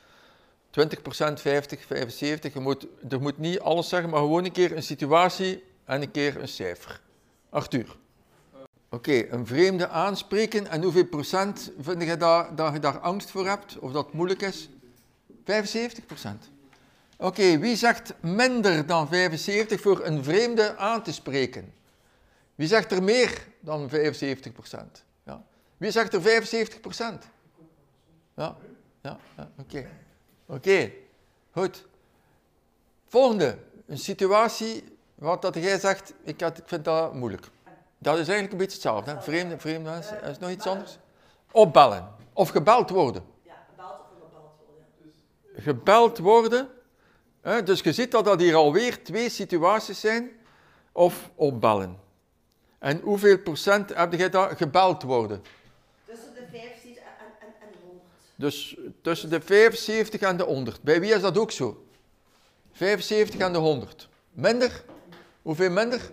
20%, 0.79 1.33
50, 1.33 1.85
75, 1.85 2.53
je 2.53 2.59
moet, 2.59 2.87
er 3.09 3.21
moet 3.21 3.37
niet 3.37 3.59
alles 3.59 3.89
zeggen, 3.89 4.09
maar 4.09 4.19
gewoon 4.19 4.45
een 4.45 4.51
keer 4.51 4.75
een 4.75 4.83
situatie 4.83 5.63
en 5.93 6.01
een 6.01 6.11
keer 6.11 6.41
een 6.41 6.47
cijfer. 6.47 7.01
Arthur. 7.49 7.95
Oké, 8.89 9.27
een 9.29 9.47
vreemde 9.47 9.87
aanspreken 9.87 10.67
en 10.67 10.83
hoeveel 10.83 11.05
procent 11.05 11.71
vind 11.79 12.03
je 12.03 12.17
daar, 12.17 12.55
dat 12.55 12.73
je 12.73 12.79
daar 12.79 12.99
angst 12.99 13.29
voor 13.29 13.47
hebt, 13.47 13.79
of 13.79 13.91
dat 13.91 14.13
moeilijk 14.13 14.41
is? 14.41 14.69
75 15.43 16.05
procent. 16.05 16.49
Oké, 17.17 17.57
wie 17.57 17.75
zegt 17.75 18.13
minder 18.19 18.85
dan 18.85 19.07
75 19.07 19.81
voor 19.81 20.05
een 20.05 20.23
vreemde 20.23 20.77
aan 20.77 21.03
te 21.03 21.13
spreken? 21.13 21.73
Wie 22.55 22.67
zegt 22.67 22.91
er 22.91 23.03
meer 23.03 23.47
dan 23.59 23.89
75% 23.89 23.93
Ja. 25.23 25.43
Wie 25.77 25.91
zegt 25.91 26.13
er 26.13 26.21
75 26.21 26.79
Ja, 28.35 28.57
ja, 29.01 29.17
ja 29.37 29.51
oké. 29.57 29.89
Oké, 30.45 30.91
goed. 31.51 31.85
Volgende, 33.07 33.57
een 33.85 33.97
situatie 33.97 34.92
wat 35.23 35.41
dat 35.41 35.55
jij 35.55 35.79
zegt, 35.79 36.13
ik, 36.23 36.41
had, 36.41 36.57
ik 36.57 36.63
vind 36.67 36.85
dat 36.85 37.13
moeilijk. 37.13 37.47
Dat 37.97 38.13
is 38.13 38.27
eigenlijk 38.27 38.51
een 38.51 38.57
beetje 38.57 38.73
hetzelfde. 38.73 39.11
Hè? 39.11 39.21
Vreemde, 39.21 39.59
vreemde 39.59 39.89
mensen. 39.89 40.23
Is 40.23 40.39
nog 40.39 40.49
iets 40.49 40.67
anders? 40.67 40.97
Opbellen. 41.51 42.15
Of 42.33 42.49
gebeld 42.49 42.89
worden. 42.89 43.23
Ja, 43.41 43.53
gebeld 43.69 43.99
of 43.99 44.07
gebeld 44.13 44.51
worden. 44.65 45.63
Gebeld 45.63 46.17
worden. 46.17 46.69
Hè? 47.41 47.63
Dus 47.63 47.81
je 47.81 47.93
ziet 47.93 48.11
dat 48.11 48.25
dat 48.25 48.39
hier 48.39 48.55
alweer 48.55 49.03
twee 49.03 49.29
situaties 49.29 49.99
zijn. 49.99 50.31
Of 50.91 51.29
opbellen. 51.35 51.99
En 52.79 52.99
hoeveel 52.99 53.37
procent 53.37 53.95
heb 53.95 54.13
jij 54.13 54.29
daar 54.29 54.55
gebeld 54.55 55.03
worden? 55.03 55.43
Tussen 56.05 56.33
de 56.33 56.45
75 56.51 57.03
en, 57.03 57.47
en, 57.47 57.53
en 57.61 57.79
100. 57.85 58.03
Dus 58.35 58.77
tussen 59.01 59.29
de 59.29 59.41
75 59.41 60.21
en 60.21 60.37
de 60.37 60.43
100. 60.43 60.81
Bij 60.81 60.99
wie 60.99 61.13
is 61.13 61.21
dat 61.21 61.37
ook 61.37 61.51
zo? 61.51 61.85
75 62.71 63.39
en 63.39 63.53
de 63.53 63.59
100. 63.59 64.09
Minder? 64.31 64.83
Hoeveel 65.43 65.69
minder? 65.71 66.11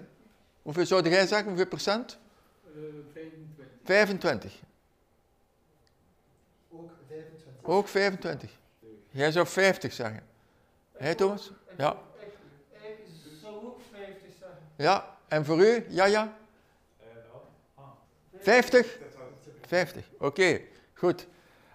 Hoeveel 0.63 0.87
zou 0.87 1.09
jij 1.09 1.27
zeggen? 1.27 1.49
Hoeveel 1.49 1.67
procent? 1.67 2.19
Uh, 2.77 2.83
25. 3.13 3.67
25. 3.85 4.53
Ook 6.71 6.91
25. 7.09 7.63
Ook 7.63 7.89
25. 7.89 8.51
Jij 9.11 9.33
zou 9.33 9.47
50 9.47 9.93
zeggen. 9.93 10.23
Hé 10.93 11.15
Thomas? 11.15 11.51
Ja. 11.77 11.97
Ik, 12.19 12.99
zou 13.41 13.55
ook 13.55 13.81
50 13.93 14.31
zeggen. 14.39 14.59
Ja, 14.77 15.17
en 15.29 15.45
voor 15.45 15.67
u? 15.67 15.85
Ja, 15.89 16.05
ja? 16.05 16.39
50? 18.37 18.99
50, 19.67 20.05
oké, 20.19 20.61
goed. 20.95 21.27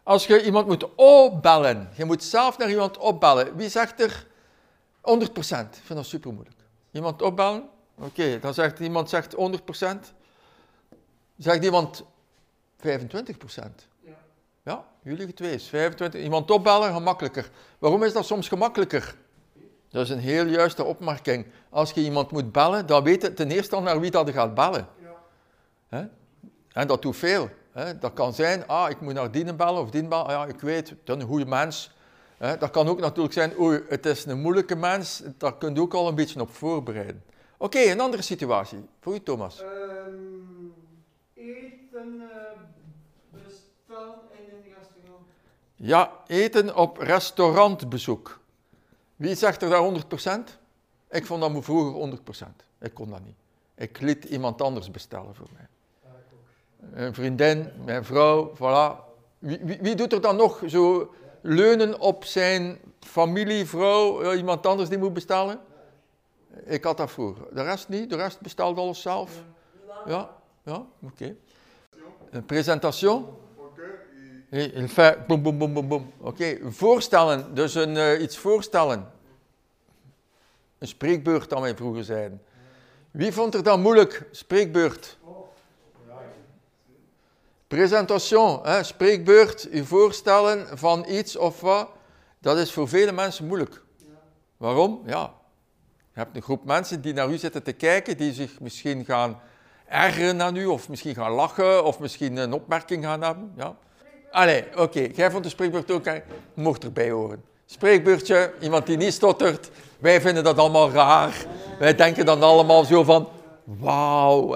Als 0.04 0.28
je 0.28 0.44
iemand 0.44 0.68
moet 0.68 0.96
opbellen, 0.96 1.90
je 1.96 2.06
moet 2.06 2.24
zelf 2.24 2.58
naar 2.58 2.70
iemand 2.70 2.98
opbellen, 2.98 3.56
wie 3.56 3.70
zegt 3.70 4.02
er 4.02 4.26
100%? 5.02 5.02
Ik 5.02 5.82
vind 5.84 5.88
dat 5.88 6.06
super 6.06 6.34
moeilijk. 6.34 6.56
Iemand 6.96 7.22
opbellen? 7.22 7.70
Oké, 7.98 8.40
dan 8.40 8.54
zegt 8.54 8.80
iemand 8.80 9.10
zegt 9.10 9.36
100%. 9.36 9.38
Zegt 11.38 11.64
iemand 11.64 12.04
25%? 12.78 12.86
Ja. 14.00 14.18
Ja, 14.64 14.86
jullie 15.02 15.34
twee 15.34 15.54
is 15.54 15.68
25. 15.68 16.22
Iemand 16.22 16.52
opbellen, 16.52 16.94
gemakkelijker. 16.94 17.50
Waarom 17.80 18.04
is 18.04 18.14
dat 18.14 18.25
soms 18.25 18.48
gemakkelijker? 18.48 19.16
Dat 19.90 20.04
is 20.04 20.10
een 20.10 20.20
heel 20.20 20.46
juiste 20.46 20.84
opmerking. 20.84 21.46
Als 21.70 21.92
je 21.92 22.02
iemand 22.02 22.32
moet 22.32 22.52
bellen, 22.52 22.86
dan 22.86 23.04
weet 23.04 23.22
je 23.22 23.34
ten 23.34 23.52
eerste 23.52 23.75
al 23.75 23.82
naar 23.82 24.00
wie 24.00 24.12
dat 24.12 24.28
je 24.28 24.34
gaat 24.34 24.54
bellen. 24.54 24.88
Ja. 25.90 26.10
En 26.72 26.88
dat 26.88 27.02
doet 27.02 27.18
veel. 27.18 27.50
Hè. 27.72 27.98
Dat 27.98 28.14
kan 28.14 28.34
zijn, 28.34 28.68
ah, 28.68 28.90
ik 28.90 29.02
moet 29.02 29.14
naar 29.14 29.32
die 29.32 29.54
bellen 29.54 29.82
of 29.82 29.90
die 29.90 30.08
bellen. 30.08 30.25
Ah, 30.25 30.32
ja, 30.32 30.46
ik 30.46 30.60
weet, 30.60 30.94
dat 31.04 31.18
is 31.18 31.24
een 31.24 31.30
goede 31.30 31.46
mens. 31.46 31.95
Dat 32.54 32.70
kan 32.70 32.88
ook 32.88 33.00
natuurlijk 33.00 33.34
zijn, 33.34 33.60
oei, 33.60 33.82
het 33.90 34.06
is 34.06 34.25
een 34.25 34.42
moeilijke 34.42 34.75
mens. 34.75 35.24
Daar 35.38 35.58
kun 35.58 35.74
je 35.74 35.82
ook 35.82 35.94
al 35.94 36.08
een 36.08 36.16
beetje 36.16 36.42
op 36.42 36.54
voorbereiden. 36.54 37.24
Oké, 37.58 37.80
een 37.80 38.00
andere 38.00 38.22
situatie. 38.22 38.86
Voor 39.00 39.14
u, 39.14 39.20
Thomas. 39.20 39.62
Ehm, 39.62 39.70
eten 41.34 42.14
uh, 42.16 42.28
bestellen 43.30 44.16
in 44.32 44.56
een 44.56 44.74
restaurant. 44.78 45.25
Ja, 45.75 46.12
eten 46.28 46.75
op 46.75 46.98
restaurantbezoek. 46.98 48.40
Wie 49.16 49.36
zegt 49.36 49.62
er 49.62 49.70
daar 49.70 50.02
100%? 50.50 50.60
Ik 51.10 51.25
vond 51.25 51.42
dat 51.42 51.52
me 51.52 51.62
vroeger 51.62 52.18
100%. 52.44 52.50
Ik 52.80 52.94
kon 52.94 53.10
dat 53.10 53.24
niet. 53.25 53.38
Ik 53.75 54.02
liet 54.02 54.24
iemand 54.24 54.62
anders 54.62 54.92
bestellen 54.92 55.36
voor 55.36 55.48
mij. 55.54 55.68
Ja, 56.04 56.10
ik 56.10 56.25
ook. 56.34 57.00
Een 57.00 57.14
vriendin, 57.14 57.72
mijn 57.86 58.06
vrouw, 58.06 58.54
voilà. 58.56 59.04
Wie, 59.40 59.60
wie, 59.62 59.78
wie 59.82 59.96
doet 59.96 60.14
er 60.14 60.22
dan 60.22 60.36
nog 60.36 60.62
zo 60.68 61.14
leunen 61.46 62.00
op 62.00 62.25
zijn 62.25 62.80
familie, 63.00 63.66
vrouw, 63.66 64.34
iemand 64.34 64.66
anders 64.66 64.90
die 64.90 64.98
moet 64.98 65.14
bestellen? 65.14 65.60
Ik 66.66 66.84
had 66.84 66.98
dat 66.98 67.12
vroeger. 67.12 67.46
De 67.54 67.64
rest 67.64 67.90
niet, 67.90 68.10
de 68.10 68.16
rest 68.16 68.42
bestelde 68.42 68.82
alles 68.82 69.02
zelf. 69.02 69.44
Ja, 70.06 70.30
ja, 70.64 70.86
oké. 71.02 71.36
Een 72.30 72.46
presentation? 72.46 73.25
Nee, 74.50 74.74
Il 74.74 74.88
fait 74.88 75.28
boom, 75.28 75.42
boom, 75.42 75.58
boom, 75.58 75.74
boom, 75.74 75.88
boom. 75.88 76.12
Oké, 76.20 76.58
voorstellen, 76.64 77.56
dus 77.56 77.75
een, 77.75 77.98
eh, 77.98 78.22
iets 78.22 78.38
voorstellen. 78.38 79.12
Een 80.78 80.88
spreekbeurt, 80.88 81.50
dan 81.50 81.62
wij 81.62 81.75
vroeger 81.75 82.04
zeiden. 82.04 82.42
Wie 83.12 83.32
vond 83.32 83.54
er 83.54 83.64
dan 83.64 83.82
moeilijk, 83.82 84.28
spreekbeurt? 84.32 85.18
Presentation, 87.68 88.60
hè, 88.64 88.84
spreekbeurt, 88.84 89.68
u 89.72 89.86
voorstellen 89.86 90.78
van 90.78 91.06
iets 91.08 91.36
of 91.36 91.62
wat, 91.62 91.90
dat 92.40 92.58
is 92.58 92.72
voor 92.72 92.88
vele 92.88 93.12
mensen 93.12 93.46
moeilijk. 93.46 93.82
Waarom? 94.58 95.02
Ja, 95.06 95.34
je 96.14 96.20
hebt 96.20 96.36
een 96.36 96.42
groep 96.42 96.66
mensen 96.66 97.02
die 97.02 97.14
naar 97.14 97.30
u 97.30 97.38
zitten 97.38 97.64
te 97.64 97.72
kijken, 97.72 98.18
die 98.18 98.34
zich 98.34 98.60
misschien 98.60 99.06
gaan 99.06 99.40
ergeren 99.88 100.42
aan 100.42 100.56
u, 100.56 100.66
of 100.66 100.90
misschien 100.90 101.16
gaan 101.16 101.32
lachen, 101.32 101.84
of 101.84 102.00
misschien 102.00 102.38
een 102.38 102.54
opmerking 102.54 103.04
gaan 103.04 103.22
hebben. 103.22 103.54
Ja. 103.58 103.76
Allee, 104.32 104.64
oké, 104.76 105.08
jij 105.14 105.32
vond 105.32 105.44
de 105.44 105.50
spreekbeurt 105.50 105.92
ook, 105.92 106.06
hè? 106.06 106.20
mocht 106.54 106.84
erbij 106.84 107.12
horen. 107.12 107.44
Spreekbeurtje, 107.66 108.54
iemand 108.60 108.86
die 108.86 108.98
niet 108.98 109.14
stottert, 109.14 109.70
wij 110.00 110.22
vinden 110.22 110.44
dat 110.44 110.58
allemaal 110.58 110.92
raar. 110.92 111.46
Wij 111.80 111.96
denken 111.96 112.26
dan 112.26 112.44
allemaal 112.44 112.84
zo 112.84 113.04
van, 113.04 113.30
wauw, 113.64 114.56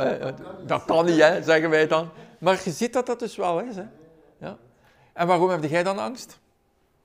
dat 0.65 0.85
kan 0.85 1.05
niet, 1.05 1.19
hè, 1.19 1.43
zeggen 1.43 1.69
wij 1.69 1.87
dan. 1.87 2.09
Maar 2.39 2.61
je 2.63 2.71
ziet 2.71 2.93
dat 2.93 3.05
dat 3.05 3.19
dus 3.19 3.35
wel 3.35 3.59
is. 3.59 3.75
Hè? 3.75 3.85
Ja. 4.37 4.57
En 5.13 5.27
waarom 5.27 5.49
heb 5.49 5.63
jij 5.63 5.83
dan 5.83 5.99
angst? 5.99 6.39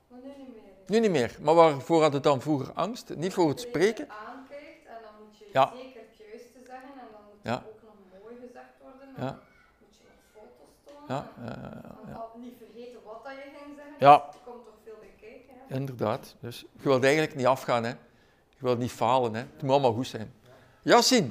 Maar 0.07 0.19
nu 0.23 0.27
niet 0.37 0.53
meer. 0.53 0.63
Nu 0.87 0.99
niet 0.99 1.11
meer. 1.11 1.37
Maar 1.41 1.53
waarvoor 1.55 2.01
had 2.01 2.13
het 2.13 2.23
dan 2.23 2.41
vroeger 2.41 2.71
angst? 2.73 3.15
Niet 3.15 3.33
voor 3.33 3.49
het 3.49 3.59
spreken? 3.59 4.07
aankijkt 4.09 4.85
en 4.87 4.97
dan 5.01 5.11
moet 5.25 5.37
je 5.37 5.45
Ja. 5.53 5.71
zeker 5.75 6.01
het 6.01 6.17
juiste 6.31 6.59
zeggen 6.65 6.89
en 6.89 7.07
dan 7.11 7.21
moet 7.25 7.39
Ja. 7.41 7.51
het 7.53 7.63
ook 7.67 7.81
nog 7.83 8.21
mooi 8.23 8.35
gezegd 8.47 8.73
worden. 8.81 9.07
En 9.15 9.23
Ja. 9.23 9.29
dan 9.29 9.39
moet 9.79 9.95
je 9.97 10.03
nog 10.03 10.23
foto's 10.33 10.75
tonen. 10.83 11.07
Ja, 11.07 11.31
ja, 12.07 12.13
al 12.15 12.39
niet 12.39 12.53
vergeten 12.57 12.99
wat 13.05 13.23
dat 13.23 13.33
je 13.33 13.41
ging 13.57 13.75
zeggen. 13.75 13.95
Ja. 13.99 14.13
Er 14.13 14.39
komt 14.45 14.65
toch 14.65 14.73
veel 14.83 14.95
bij 14.99 15.13
kijken. 15.29 15.53
Hè? 15.67 15.75
Inderdaad. 15.75 16.35
Dus 16.39 16.59
je 16.71 16.87
wilt 16.89 17.03
eigenlijk 17.03 17.35
niet 17.35 17.45
afgaan, 17.45 17.83
hè. 17.83 17.89
Je 18.57 18.61
wilt 18.61 18.77
niet 18.79 18.91
falen, 18.91 19.33
hè. 19.33 19.39
Het 19.39 19.61
moet 19.61 19.71
allemaal 19.71 19.93
goed 19.93 20.07
zijn. 20.07 20.33
Yassine. 20.81 21.29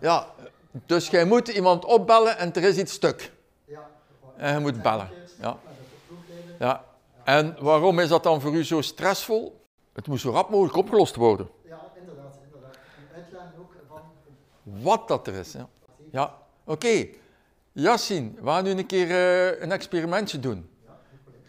Ja, 0.00 0.26
dus 0.72 1.08
jij 1.08 1.24
moet 1.24 1.48
iemand 1.48 1.84
opbellen 1.84 2.38
en 2.38 2.52
er 2.54 2.62
is 2.62 2.76
iets 2.76 2.92
stuk. 2.92 3.32
Ja, 3.64 3.90
En 4.36 4.54
je 4.54 4.60
moet 4.60 4.82
bellen. 4.82 5.08
Ja. 5.40 5.58
Ja. 6.58 6.84
En 7.24 7.56
waarom 7.60 7.98
is 7.98 8.08
dat 8.08 8.22
dan 8.22 8.40
voor 8.40 8.54
u 8.54 8.64
zo 8.64 8.80
stressvol? 8.80 9.60
Het 9.92 10.06
moet 10.06 10.20
zo 10.20 10.30
rap 10.30 10.50
mogelijk 10.50 10.76
opgelost 10.76 11.16
worden. 11.16 11.48
Ja, 11.64 11.80
inderdaad, 11.98 12.38
inderdaad. 12.44 12.76
En 12.76 13.14
uitleggen 13.14 13.58
ook 13.58 13.72
van... 13.88 14.00
Wat 14.62 15.08
dat 15.08 15.26
er 15.26 15.34
is. 15.34 15.52
Ja, 15.52 15.68
ja. 16.10 16.38
oké. 16.64 17.06
Yassine, 17.72 18.30
we 18.40 18.48
gaan 18.48 18.64
nu 18.64 18.70
een 18.70 18.86
keer 18.86 19.10
eh, 19.10 19.60
een 19.62 19.72
experimentje 19.72 20.40
doen. 20.40 20.70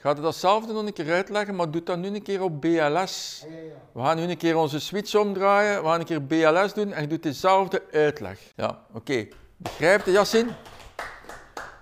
Ga 0.03 0.09
je 0.09 0.21
datzelfde 0.21 0.73
nog 0.73 0.85
een 0.85 0.93
keer 0.93 1.11
uitleggen, 1.11 1.55
maar 1.55 1.71
doe 1.71 1.83
dat 1.83 1.97
nu 1.97 2.07
een 2.07 2.21
keer 2.21 2.41
op 2.41 2.61
BLS. 2.61 3.45
We 3.91 4.01
gaan 4.01 4.17
nu 4.17 4.23
een 4.23 4.37
keer 4.37 4.57
onze 4.57 4.79
switch 4.79 5.15
omdraaien, 5.15 5.81
we 5.81 5.87
gaan 5.87 5.99
een 5.99 6.05
keer 6.05 6.21
BLS 6.21 6.73
doen 6.73 6.93
en 6.93 7.01
je 7.01 7.07
doet 7.07 7.23
dezelfde 7.23 7.83
uitleg. 7.91 8.39
Ja, 8.55 8.81
oké. 8.93 9.27
Begrijpt 9.57 10.05
je, 10.05 10.11
Yassine? 10.11 10.49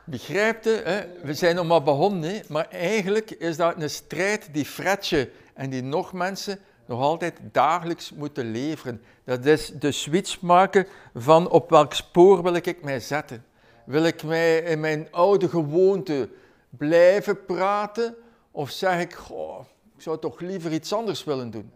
Begrijpt 0.04 0.64
je? 0.64 0.82
Hè? 0.84 1.02
We 1.24 1.34
zijn 1.34 1.56
nog 1.56 1.66
maar 1.66 1.84
begonnen, 1.84 2.30
hè? 2.30 2.40
maar 2.48 2.68
eigenlijk 2.70 3.32
is 3.32 3.58
dat 3.58 3.82
een 3.82 3.90
strijd 3.90 4.50
die 4.52 4.66
Fredje 4.66 5.30
en 5.54 5.70
die 5.70 5.84
nog 5.84 6.14
mensen 6.14 6.60
nog 6.86 7.02
altijd 7.02 7.40
dagelijks 7.52 8.12
moeten 8.12 8.52
leveren. 8.52 9.02
Dat 9.24 9.46
is 9.46 9.72
de 9.80 9.92
switch 9.92 10.42
maken 10.42 10.88
van 11.14 11.50
op 11.50 11.70
welk 11.70 11.94
spoor 11.94 12.44
wil 12.44 12.54
ik 12.54 12.84
mij 12.84 13.00
zetten. 13.00 13.46
Wil 13.86 14.06
ik 14.06 14.24
mij 14.24 14.58
in 14.58 14.80
mijn 14.80 15.08
oude 15.12 15.50
gewoonte 15.50 16.30
blijven 16.78 17.46
praten 17.46 18.16
of 18.52 18.70
zeg 18.70 19.02
ik, 19.02 19.14
goh, 19.14 19.60
ik 19.96 20.02
zou 20.02 20.20
toch 20.20 20.40
liever 20.40 20.74
iets 20.74 20.94
anders 20.94 21.24
willen 21.24 21.52
doen? 21.52 21.72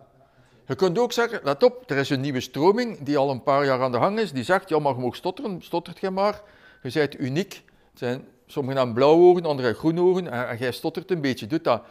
Je 0.68 0.76
kunt 0.76 1.00
ook 1.00 1.12
zeggen, 1.12 1.40
let 1.44 1.64
op, 1.64 1.90
er 1.90 1.98
is 1.98 2.10
een 2.10 2.22
nieuwe 2.22 2.40
stroming 2.40 3.00
die 3.00 3.18
al 3.18 3.30
een 3.30 3.44
paar 3.44 3.66
jaar 3.66 3.82
aan 3.82 3.92
de 3.92 3.98
gang 3.98 4.20
is, 4.20 4.32
die 4.32 4.44
zegt, 4.44 4.70
ja, 4.70 4.80
maar 4.80 4.96
je 4.96 5.02
mag 5.02 5.16
stotteren, 5.16 5.62
stottert 5.62 6.00
je 6.00 6.10
maar. 6.10 6.42
Je 6.82 6.92
bent 6.92 7.20
uniek. 7.20 7.64
Het 7.90 8.00
zijn, 8.00 8.28
sommigen 8.46 8.78
hebben 8.78 8.96
blauwe 8.96 9.24
ogen, 9.24 9.46
anderen 9.46 9.76
groene 9.76 10.02
ogen, 10.02 10.28
en, 10.28 10.58
jij 10.58 10.72
stottert 10.72 11.12
een 11.12 11.22
beetje, 11.22 11.48
doet 11.48 11.64
dat. 11.64 11.82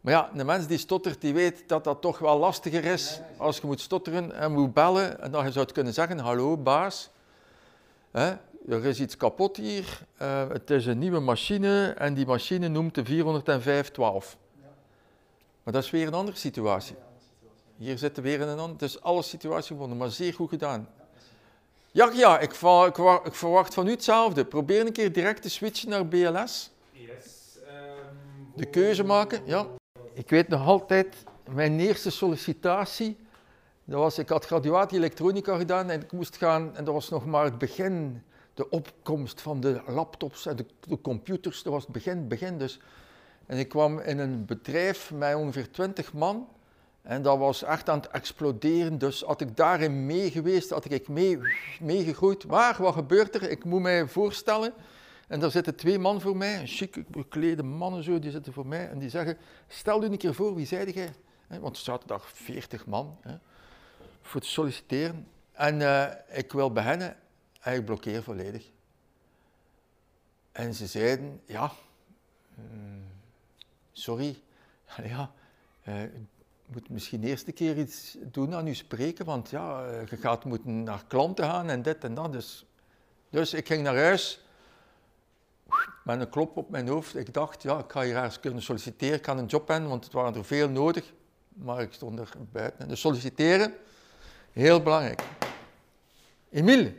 Maar 0.00 0.12
ja, 0.12 0.30
een 0.34 0.46
mens 0.46 0.66
die 0.66 0.78
stottert, 0.78 1.20
die 1.20 1.34
weet 1.34 1.68
dat 1.68 1.84
dat 1.84 2.00
toch 2.00 2.18
wel 2.18 2.38
lastiger 2.38 2.84
is 2.84 3.20
als 3.36 3.58
je 3.58 3.66
moet 3.66 3.80
stotteren 3.80 4.32
en 4.32 4.52
moet 4.52 4.74
bellen 4.74 5.20
en 5.20 5.30
dat 5.30 5.44
je 5.44 5.52
zou 5.52 5.66
kunnen 5.72 5.92
zeggen, 5.92 6.18
hallo 6.18 6.56
baas, 6.56 7.10
hè, 8.10 8.32
er 8.68 8.84
is 8.84 9.00
iets 9.00 9.16
kapot 9.16 9.56
hier, 9.56 10.00
eh, 10.16 10.48
het 10.48 10.70
is 10.70 10.86
een 10.86 10.98
nieuwe 10.98 11.20
machine 11.20 11.94
en 11.98 12.14
die 12.14 12.26
machine 12.26 12.68
noemt 12.68 12.94
de 12.94 13.04
40512. 13.04 14.36
Maar 15.62 15.72
dat 15.72 15.82
is 15.82 15.90
weer 15.90 16.06
een 16.06 16.14
andere 16.14 16.36
situatie. 16.36 16.96
Hier 17.76 17.98
zitten 17.98 18.22
we 18.22 18.28
weer 18.28 18.40
in 18.40 18.48
een 18.48 18.58
andere, 18.58 18.72
het 18.72 18.82
is 18.82 19.00
alle 19.00 19.22
situatie 19.22 19.72
gewonnen, 19.72 19.96
maar 19.96 20.10
zeer 20.10 20.34
goed 20.34 20.48
gedaan. 20.48 20.88
Ja, 21.90 22.10
ja, 22.14 22.38
ik, 22.38 22.50
ik 23.24 23.34
verwacht 23.34 23.74
van 23.74 23.86
u 23.86 23.90
hetzelfde. 23.90 24.44
Probeer 24.44 24.86
een 24.86 24.92
keer 24.92 25.12
direct 25.12 25.42
te 25.42 25.50
switchen 25.50 25.88
naar 25.88 26.06
BLS. 26.06 26.70
Yes. 26.90 27.58
ehm, 27.66 27.76
De 28.56 28.66
keuze 28.66 29.04
maken, 29.04 29.42
ja. 29.44 29.66
Ik 30.12 30.30
weet 30.30 30.48
nog 30.48 30.66
altijd, 30.66 31.16
mijn 31.50 31.80
eerste 31.80 32.10
sollicitatie, 32.10 33.16
dat 33.84 33.98
was, 33.98 34.18
ik 34.18 34.28
had 34.28 34.46
graduatie 34.46 34.98
elektronica 34.98 35.56
gedaan 35.56 35.90
en 35.90 36.02
ik 36.02 36.12
moest 36.12 36.36
gaan, 36.36 36.76
en 36.76 36.84
dat 36.84 36.94
was 36.94 37.08
nog 37.08 37.26
maar 37.26 37.44
het 37.44 37.58
begin, 37.58 38.22
de 38.54 38.70
opkomst 38.70 39.40
van 39.40 39.60
de 39.60 39.82
laptops 39.86 40.46
en 40.46 40.56
de, 40.56 40.66
de 40.80 41.00
computers, 41.00 41.62
dat 41.62 41.72
was 41.72 41.82
het 41.82 41.92
begin, 41.92 42.28
begin 42.28 42.58
dus. 42.58 42.80
En 43.46 43.58
ik 43.58 43.68
kwam 43.68 43.98
in 43.98 44.18
een 44.18 44.44
bedrijf 44.44 45.12
met 45.12 45.34
ongeveer 45.34 45.70
20 45.70 46.12
man 46.12 46.48
en 47.02 47.22
dat 47.22 47.38
was 47.38 47.62
echt 47.62 47.88
aan 47.88 47.98
het 47.98 48.10
exploderen, 48.10 48.98
dus 48.98 49.22
had 49.22 49.40
ik 49.40 49.56
daarin 49.56 50.06
mee 50.06 50.30
geweest, 50.30 50.70
had 50.70 50.90
ik 50.90 51.08
mee, 51.08 51.38
meegegroeid. 51.80 52.46
Maar 52.46 52.76
wat 52.78 52.94
gebeurt 52.94 53.34
er? 53.34 53.50
Ik 53.50 53.64
moet 53.64 53.80
mij 53.80 54.06
voorstellen, 54.06 54.72
en 55.28 55.40
daar 55.40 55.50
zitten 55.50 55.76
twee 55.76 55.98
man 55.98 56.20
voor 56.20 56.36
mij, 56.36 56.66
chique 56.66 57.04
beklede 57.08 57.62
mannen 57.62 58.02
zo, 58.02 58.18
die 58.18 58.30
zitten 58.30 58.52
voor 58.52 58.66
mij 58.66 58.88
en 58.88 58.98
die 58.98 59.08
zeggen, 59.08 59.36
stel 59.68 60.02
u 60.04 60.06
een 60.06 60.18
keer 60.18 60.34
voor, 60.34 60.54
wie 60.54 60.66
zei 60.66 60.92
jij? 60.92 61.12
Want 61.60 61.76
er 61.76 61.82
zaten 61.82 62.08
daar 62.08 62.20
40 62.32 62.86
man 62.86 63.16
hè, 63.20 63.34
voor 64.22 64.40
te 64.40 64.48
solliciteren. 64.48 65.26
En 65.52 65.82
eh, 65.82 66.38
ik 66.38 66.52
wil 66.52 66.72
beginnen 66.72 67.16
en 67.62 67.74
ik 67.74 67.84
blokkeer 67.84 68.22
volledig. 68.22 68.70
En 70.52 70.74
ze 70.74 70.86
zeiden, 70.86 71.40
ja, 71.44 71.72
hmm, 72.54 73.04
sorry, 73.92 74.42
ja, 75.04 75.32
eh, 75.82 76.02
je 76.02 76.10
moet 76.66 76.88
misschien 76.88 77.24
eerst 77.24 77.46
een 77.46 77.54
keer 77.54 77.78
iets 77.78 78.16
doen 78.20 78.54
aan 78.54 78.66
je 78.66 78.74
spreken, 78.74 79.24
want 79.24 79.50
ja, 79.50 79.86
eh, 79.86 80.06
je 80.06 80.16
gaat 80.16 80.44
moeten 80.44 80.82
naar 80.82 81.04
klanten 81.06 81.44
gaan 81.44 81.70
en 81.70 81.82
dit 81.82 82.04
en 82.04 82.14
dat. 82.14 82.32
Dus, 82.32 82.66
dus 83.30 83.54
ik 83.54 83.66
ging 83.66 83.82
naar 83.82 83.96
huis 83.96 84.44
met 86.04 86.20
een 86.20 86.28
klop 86.28 86.56
op 86.56 86.70
mijn 86.70 86.88
hoofd. 86.88 87.16
Ik 87.16 87.34
dacht, 87.34 87.62
ja, 87.62 87.78
ik 87.78 87.92
ga 87.92 88.02
hier 88.02 88.38
kunnen 88.40 88.62
solliciteren, 88.62 89.16
ik 89.16 89.22
kan 89.22 89.38
een 89.38 89.46
job 89.46 89.68
hebben, 89.68 89.88
want 89.88 90.04
het 90.04 90.12
waren 90.12 90.34
er 90.34 90.44
veel 90.44 90.68
nodig. 90.68 91.12
Maar 91.48 91.80
ik 91.80 91.92
stond 91.92 92.18
er 92.18 92.28
buiten. 92.52 92.88
Dus 92.88 93.00
solliciteren, 93.00 93.74
heel 94.52 94.82
belangrijk. 94.82 95.22
Emiel, 96.50 96.92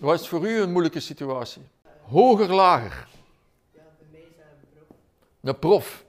wat 0.00 0.20
is 0.20 0.28
voor 0.28 0.46
u 0.48 0.60
een 0.60 0.70
moeilijke 0.70 1.00
situatie? 1.00 1.62
Hoger, 2.00 2.54
lager? 2.54 3.08
Ja, 3.72 3.82
mij 4.10 4.20
is 4.20 4.26
een. 4.26 4.96
De 5.40 5.54
prof. 5.54 6.04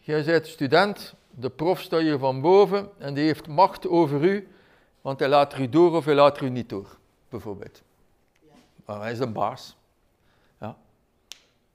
Jij 0.00 0.24
bent 0.24 0.46
student, 0.46 1.14
de 1.30 1.50
prof 1.50 1.80
staat 1.80 2.00
hier 2.00 2.18
van 2.18 2.40
boven 2.40 2.90
en 2.98 3.14
die 3.14 3.24
heeft 3.24 3.46
macht 3.46 3.88
over 3.88 4.24
u, 4.24 4.48
want 5.00 5.18
hij 5.18 5.28
laat 5.28 5.58
u 5.58 5.68
door 5.68 5.96
of 5.96 6.04
hij 6.04 6.14
laat 6.14 6.40
u 6.40 6.48
niet 6.48 6.68
door, 6.68 6.96
bijvoorbeeld. 7.28 7.82
Hij 8.84 9.12
is 9.12 9.18
de 9.18 9.26
baas. 9.26 9.76
Ja. 10.60 10.76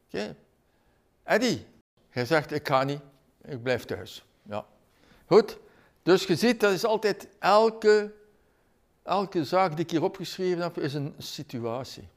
Oké. 0.08 0.36
Eddie, 1.24 1.66
jij 2.12 2.26
zegt 2.26 2.52
ik 2.52 2.68
ga 2.68 2.84
niet, 2.84 3.02
ik 3.42 3.64
blijf 3.64 3.86
thuis. 3.86 4.26
Ja. 4.42 4.66
Goed. 5.26 5.58
Dus 6.04 6.24
je 6.24 6.36
ziet, 6.36 6.60
dat 6.60 6.72
is 6.72 6.86
altijd 6.86 7.28
elke, 7.40 8.14
elke 9.08 9.46
zaak 9.46 9.76
die 9.76 9.86
ik 9.86 9.92
hier 9.92 10.04
opgeschreven 10.04 10.62
heb, 10.62 10.78
is 10.78 10.94
een 10.94 11.14
situatie. 11.18 12.08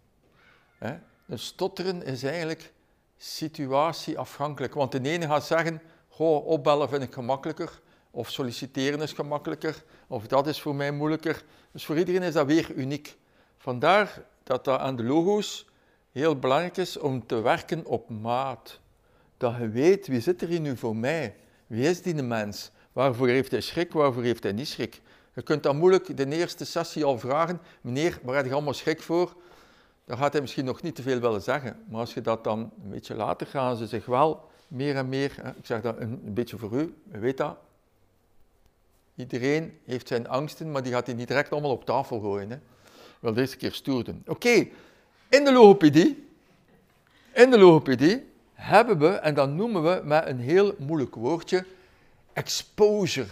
Een 1.26 1.38
stotteren 1.38 2.02
is 2.02 2.23
eigenlijk 2.23 2.73
situatieafhankelijk. 3.16 4.75
Want 4.75 4.92
de 4.92 5.00
ene 5.00 5.26
gaat 5.26 5.44
zeggen, 5.44 5.82
goh, 6.09 6.47
opbellen 6.47 6.88
vind 6.88 7.02
ik 7.02 7.12
gemakkelijker, 7.12 7.80
of 8.11 8.30
solliciteren 8.30 9.00
is 9.00 9.12
gemakkelijker, 9.12 9.85
of 10.06 10.26
dat 10.26 10.47
is 10.47 10.61
voor 10.61 10.75
mij 10.75 10.92
moeilijker. 10.92 11.44
Dus 11.73 11.85
voor 11.85 11.99
iedereen 11.99 12.23
is 12.23 12.32
dat 12.32 12.47
weer 12.47 12.73
uniek. 12.75 13.16
Vandaar 13.59 14.23
dat 14.42 14.64
dat 14.64 14.78
aan 14.78 14.97
de 14.97 15.04
logo's 15.04 15.66
heel 16.12 16.38
belangrijk 16.38 16.76
is 16.76 16.99
om 16.99 17.26
te 17.26 17.40
werken 17.40 17.87
op 17.87 18.09
maat. 18.09 18.80
Dat 19.37 19.56
je 19.56 19.68
weet, 19.68 20.06
wie 20.06 20.20
zit 20.20 20.42
er 20.42 20.49
hier 20.49 20.61
nu 20.61 20.76
voor 20.76 20.97
mij? 20.97 21.37
Wie 21.66 21.88
is 21.88 22.02
die 22.02 22.14
mens? 22.14 22.70
Waarvoor 22.92 23.28
heeft 23.28 23.50
hij 23.50 23.61
schrik, 23.61 23.92
waarvoor 23.92 24.23
heeft 24.23 24.42
hij 24.42 24.52
niet 24.52 24.68
schrik? 24.68 25.00
Je 25.34 25.42
kunt 25.42 25.62
dan 25.62 25.76
moeilijk 25.76 26.16
de 26.16 26.26
eerste 26.26 26.64
sessie 26.64 27.04
al 27.04 27.18
vragen, 27.18 27.60
meneer, 27.80 28.18
waar 28.22 28.37
heb 28.37 28.46
je 28.46 28.52
allemaal 28.52 28.75
schrik 28.75 29.02
voor? 29.02 29.34
Dan 30.04 30.18
gaat 30.18 30.32
hij 30.32 30.40
misschien 30.40 30.64
nog 30.64 30.82
niet 30.82 30.94
te 30.94 31.02
veel 31.02 31.20
willen 31.20 31.42
zeggen. 31.42 31.84
Maar 31.88 32.00
als 32.00 32.14
je 32.14 32.20
dat 32.20 32.44
dan 32.44 32.58
een 32.58 32.90
beetje 32.90 33.14
later 33.14 33.46
gaan 33.46 33.76
ze 33.76 33.87
zich 33.87 34.06
wel 34.06 34.50
meer 34.68 34.96
en 34.96 35.08
meer, 35.08 35.54
ik 35.58 35.66
zeg 35.66 35.80
dat 35.80 35.99
een, 35.99 36.20
beetje 36.34 36.58
voor 36.58 36.72
u, 36.72 36.94
u 37.12 37.20
weet 37.20 37.37
dat. 37.37 37.56
Iedereen 39.14 39.78
heeft 39.84 40.08
zijn 40.08 40.28
angsten, 40.28 40.70
maar 40.70 40.82
die 40.82 40.92
gaat 40.92 41.06
hij 41.06 41.14
niet 41.14 41.28
direct 41.28 41.52
allemaal 41.52 41.70
op 41.70 41.84
tafel 41.84 42.20
gooien. 42.20 42.50
Hè. 42.50 42.58
Wel 43.20 43.32
deze 43.34 43.56
keer 43.56 43.72
stoer. 43.72 44.04
Oké, 44.26 44.68
in 45.28 45.44
de 45.44 45.52
logopedie, 45.52 46.28
in 47.32 47.50
de 47.50 47.58
logopedie 47.58 48.26
hebben 48.54 48.99
we, 48.99 49.08
en 49.08 49.34
dat 49.34 49.50
noemen 49.50 49.82
we 49.82 50.00
met 50.04 50.26
een 50.26 50.40
heel 50.40 50.75
moeilijk 50.78 51.14
woordje, 51.14 51.64
exposure. 52.32 53.28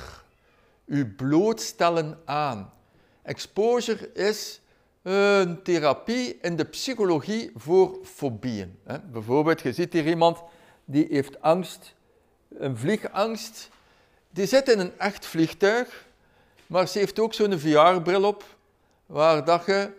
U 0.89 1.07
blootstellen 1.07 2.19
aan. 2.25 2.73
Exposure 3.23 4.13
is 4.13 4.61
een 5.03 5.63
therapie 5.63 6.39
in 6.41 6.57
de 6.57 6.65
psychologie 6.65 7.51
voor 7.55 7.99
fobieën. 8.05 8.79
Bijvoorbeeld, 9.13 9.61
je 9.61 9.73
ziet 9.73 9.93
hier 9.93 10.07
iemand 10.07 10.43
die 10.85 11.07
heeft 11.11 11.43
angst, 11.43 11.95
een 12.59 12.77
vliegangst. 12.77 13.71
Die 14.31 14.47
zit 14.47 14.69
in 14.69 14.79
een 14.79 14.99
echt 14.99 15.27
vliegtuig, 15.27 16.07
maar 16.67 16.89
ze 16.89 16.99
heeft 16.99 17.19
ook 17.19 17.35
zo'n 17.35 17.59
VR-bril 17.59 18.25
op, 18.25 18.45
waar 19.07 19.45
dat 19.45 19.67
je 19.67 19.91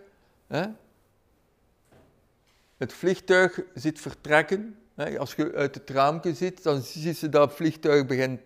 hè, 0.46 0.64
het 2.76 2.92
vliegtuig 2.92 3.60
ziet 3.74 4.00
vertrekken. 4.00 4.78
Als 5.18 5.34
je 5.34 5.52
uit 5.54 5.74
het 5.74 5.90
raampje 5.90 6.34
ziet, 6.34 6.62
dan 6.62 6.82
ziet 6.82 7.16
ze 7.16 7.28
dat 7.28 7.54
vliegtuig 7.54 8.06
begint 8.06 8.40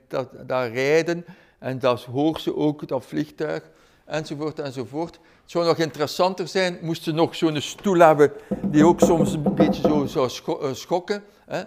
daar 0.46 0.72
rijden 0.72 1.24
en 1.64 1.78
dan 1.78 1.98
hoort 2.12 2.40
ze 2.40 2.56
ook 2.56 2.88
dat 2.88 3.04
vliegtuig, 3.04 3.70
enzovoort, 4.04 4.58
enzovoort. 4.58 5.14
Het 5.14 5.50
zou 5.50 5.64
nog 5.64 5.78
interessanter 5.78 6.48
zijn, 6.48 6.78
moest 6.82 7.02
ze 7.02 7.12
nog 7.12 7.34
zo'n 7.34 7.60
stoel 7.60 7.98
hebben 7.98 8.32
die 8.62 8.86
ook 8.86 9.00
soms 9.00 9.32
een 9.32 9.54
beetje 9.54 9.88
zo 9.88 10.06
zou 10.06 10.60
eh, 10.60 10.74
schokken. 10.74 11.24
Hè. 11.46 11.62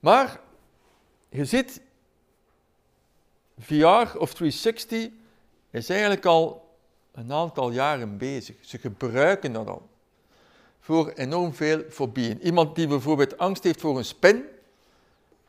Maar 0.00 0.40
je 1.28 1.44
ziet, 1.44 1.80
VR 3.58 4.18
of 4.18 4.34
360 4.34 5.08
is 5.70 5.88
eigenlijk 5.88 6.24
al 6.24 6.74
een 7.12 7.32
aantal 7.32 7.70
jaren 7.70 8.18
bezig. 8.18 8.56
Ze 8.60 8.78
gebruiken 8.78 9.52
dat 9.52 9.68
al 9.68 9.88
voor 10.80 11.08
enorm 11.08 11.54
veel 11.54 11.82
fobieën. 11.90 12.42
Iemand 12.42 12.74
die 12.76 12.86
bijvoorbeeld 12.86 13.38
angst 13.38 13.64
heeft 13.64 13.80
voor 13.80 13.98
een 13.98 14.04
spin, 14.04 14.44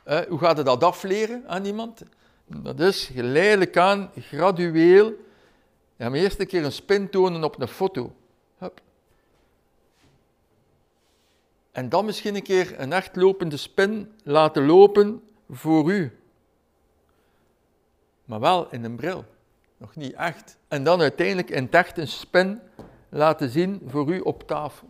hoe 0.04 0.40
gaat 0.40 0.58
je 0.58 0.64
dat 0.64 0.84
afleren 0.84 1.44
aan 1.48 1.66
iemand? 1.66 2.04
Dat 2.48 2.80
is 2.80 3.06
geleidelijk 3.06 3.78
aan, 3.78 4.12
gradueel, 4.20 5.14
ja, 5.96 6.10
maar 6.10 6.20
eerst 6.20 6.40
een 6.40 6.48
keer 6.48 6.66
een 6.66 6.72
spin 6.72 7.10
tonen 7.10 7.44
op 7.44 7.62
een 7.62 7.68
foto. 7.68 8.14
Hup. 8.58 8.82
En 11.72 11.90
dan 11.90 12.06
misschien 12.06 12.36
een 12.36 12.44
keer 12.44 12.80
een 12.80 12.94
echt 12.94 13.16
lopende 13.16 13.58
spin 13.58 14.12
laten 14.24 14.66
lopen 14.66 15.22
voor 15.50 15.92
u. 15.92 16.18
Maar 18.26 18.40
wel 18.40 18.72
in 18.72 18.84
een 18.84 18.96
bril, 18.96 19.26
nog 19.78 19.96
niet 19.96 20.14
echt. 20.14 20.58
En 20.68 20.84
dan 20.84 21.02
uiteindelijk 21.02 21.50
in 21.50 21.72
echt 21.72 21.98
een 21.98 22.08
spin 22.08 22.60
laten 23.10 23.50
zien 23.50 23.82
voor 23.88 24.14
u 24.14 24.20
op 24.20 24.48
tafel. 24.48 24.88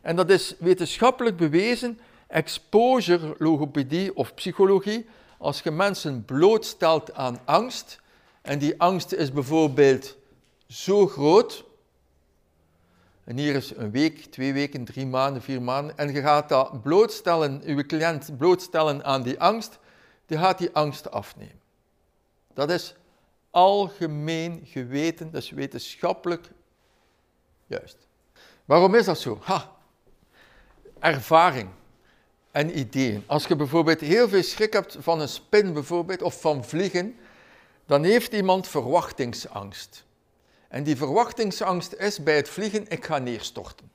En 0.00 0.16
dat 0.16 0.30
is 0.30 0.54
wetenschappelijk 0.58 1.36
bewezen, 1.36 1.98
exposure 2.26 3.34
logopedie 3.38 4.16
of 4.16 4.34
psychologie, 4.34 5.06
als 5.40 5.60
je 5.60 5.70
mensen 5.70 6.24
blootstelt 6.24 7.14
aan 7.14 7.40
angst, 7.44 8.00
en 8.42 8.58
die 8.58 8.80
angst 8.80 9.12
is 9.12 9.32
bijvoorbeeld 9.32 10.16
zo 10.66 11.06
groot, 11.06 11.64
en 13.24 13.36
hier 13.36 13.54
is 13.54 13.76
een 13.76 13.90
week, 13.90 14.24
twee 14.24 14.52
weken, 14.52 14.84
drie 14.84 15.06
maanden, 15.06 15.42
vier 15.42 15.62
maanden, 15.62 15.98
en 15.98 16.12
je 16.12 16.20
gaat 16.20 16.48
dat 16.48 16.82
blootstellen, 16.82 17.62
uw 17.64 17.86
cliënt 17.86 18.36
blootstellen 18.36 19.04
aan 19.04 19.22
die 19.22 19.40
angst, 19.40 19.78
die 20.26 20.38
gaat 20.38 20.58
die 20.58 20.70
angst 20.72 21.10
afnemen. 21.10 21.60
Dat 22.54 22.70
is 22.70 22.94
algemeen 23.50 24.60
geweten, 24.64 25.32
is 25.32 25.50
wetenschappelijk 25.50 26.50
juist. 27.66 27.96
Waarom 28.64 28.94
is 28.94 29.04
dat 29.04 29.18
zo? 29.18 29.38
Ha, 29.42 29.76
ervaring 30.98 31.70
en 32.50 32.78
ideeën. 32.78 33.24
Als 33.26 33.46
je 33.46 33.56
bijvoorbeeld 33.56 34.00
heel 34.00 34.28
veel 34.28 34.42
schrik 34.42 34.72
hebt 34.72 34.96
van 35.00 35.20
een 35.20 35.28
spin 35.28 35.72
bijvoorbeeld, 35.72 36.22
of 36.22 36.40
van 36.40 36.64
vliegen, 36.64 37.16
dan 37.86 38.04
heeft 38.04 38.32
iemand 38.32 38.68
verwachtingsangst. 38.68 40.04
En 40.68 40.82
die 40.82 40.96
verwachtingsangst 40.96 41.92
is 41.92 42.22
bij 42.22 42.36
het 42.36 42.48
vliegen, 42.48 42.88
ik 42.88 43.04
ga 43.04 43.18
neerstorten. 43.18 43.90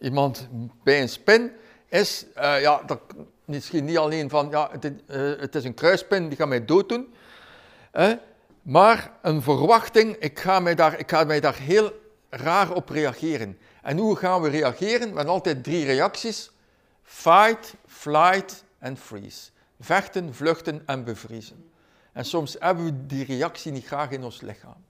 Iemand 0.00 0.48
bij 0.82 1.00
een 1.00 1.08
spin 1.08 1.52
is, 1.88 2.26
uh, 2.36 2.60
ja, 2.60 2.82
dat, 2.86 3.00
misschien 3.44 3.84
niet 3.84 3.98
alleen 3.98 4.30
van, 4.30 4.48
ja, 4.50 4.68
het, 4.70 4.84
uh, 4.84 4.92
het, 5.40 5.54
is 5.54 5.64
een 5.64 5.74
kruispin, 5.74 6.28
die 6.28 6.36
gaat 6.36 6.48
mij 6.48 6.64
dooddoen. 6.64 7.14
Uh, 7.94 8.12
maar 8.62 9.12
een 9.22 9.42
verwachting, 9.42 10.16
ik 10.16 10.38
ga, 10.38 10.60
mij 10.60 10.74
daar, 10.74 10.98
ik 10.98 11.10
ga 11.10 11.24
mij 11.24 11.40
daar 11.40 11.56
heel 11.56 11.92
raar 12.30 12.72
op 12.72 12.88
reageren. 12.88 13.58
En 13.82 13.98
hoe 13.98 14.16
gaan 14.16 14.42
we 14.42 14.48
reageren? 14.48 15.00
We 15.00 15.16
hebben 15.16 15.26
altijd 15.26 15.64
drie 15.64 15.84
reacties. 15.84 16.50
Fight, 17.10 17.74
flight 17.86 18.64
en 18.78 18.96
freeze. 18.96 19.50
Vechten, 19.80 20.34
vluchten 20.34 20.82
en 20.86 21.04
bevriezen. 21.04 21.70
En 22.12 22.24
soms 22.24 22.56
hebben 22.58 22.84
we 22.84 23.06
die 23.06 23.24
reactie 23.24 23.72
niet 23.72 23.86
graag 23.86 24.10
in 24.10 24.24
ons 24.24 24.40
lichaam. 24.40 24.84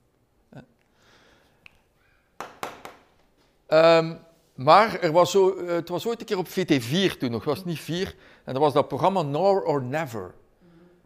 Um, 3.67 4.19
maar 4.53 4.99
er 4.99 5.11
was 5.11 5.31
zo, 5.31 5.55
eh, 5.55 5.67
het 5.67 5.89
was 5.89 6.07
ooit 6.07 6.19
een 6.19 6.25
keer 6.25 6.37
op 6.37 6.47
VT4 6.47 7.17
toen 7.17 7.31
nog, 7.31 7.45
het 7.45 7.55
was 7.55 7.65
niet 7.65 7.79
4. 7.79 8.15
En 8.43 8.53
dat 8.53 8.61
was 8.61 8.73
dat 8.73 8.87
programma 8.87 9.21
Now 9.21 9.67
or 9.67 9.83
Never. 9.83 10.33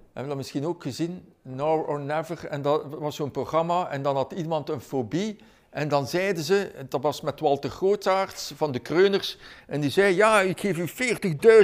Hebben 0.04 0.24
we 0.24 0.28
dat 0.28 0.38
misschien 0.38 0.66
ook 0.66 0.82
gezien? 0.82 1.34
Now 1.42 1.90
or 1.90 2.00
Never. 2.00 2.46
En 2.46 2.62
dat 2.62 2.86
was 2.86 3.16
zo'n 3.16 3.32
programma 3.32 3.90
en 3.90 4.02
dan 4.02 4.16
had 4.16 4.32
iemand 4.32 4.70
een 4.70 4.82
fobie. 4.82 5.38
En 5.74 5.88
dan 5.88 6.08
zeiden 6.08 6.44
ze, 6.44 6.72
dat 6.90 7.02
was 7.02 7.22
met 7.22 7.40
Walter 7.40 7.70
Grootaerts 7.70 8.52
van 8.56 8.72
de 8.72 8.80
Kreuners, 8.80 9.38
en 9.68 9.82
die 9.82 9.90
zei, 9.90 10.16
ja, 10.16 10.42
ik 10.42 10.60
geef 10.60 10.78
u 10.78 10.88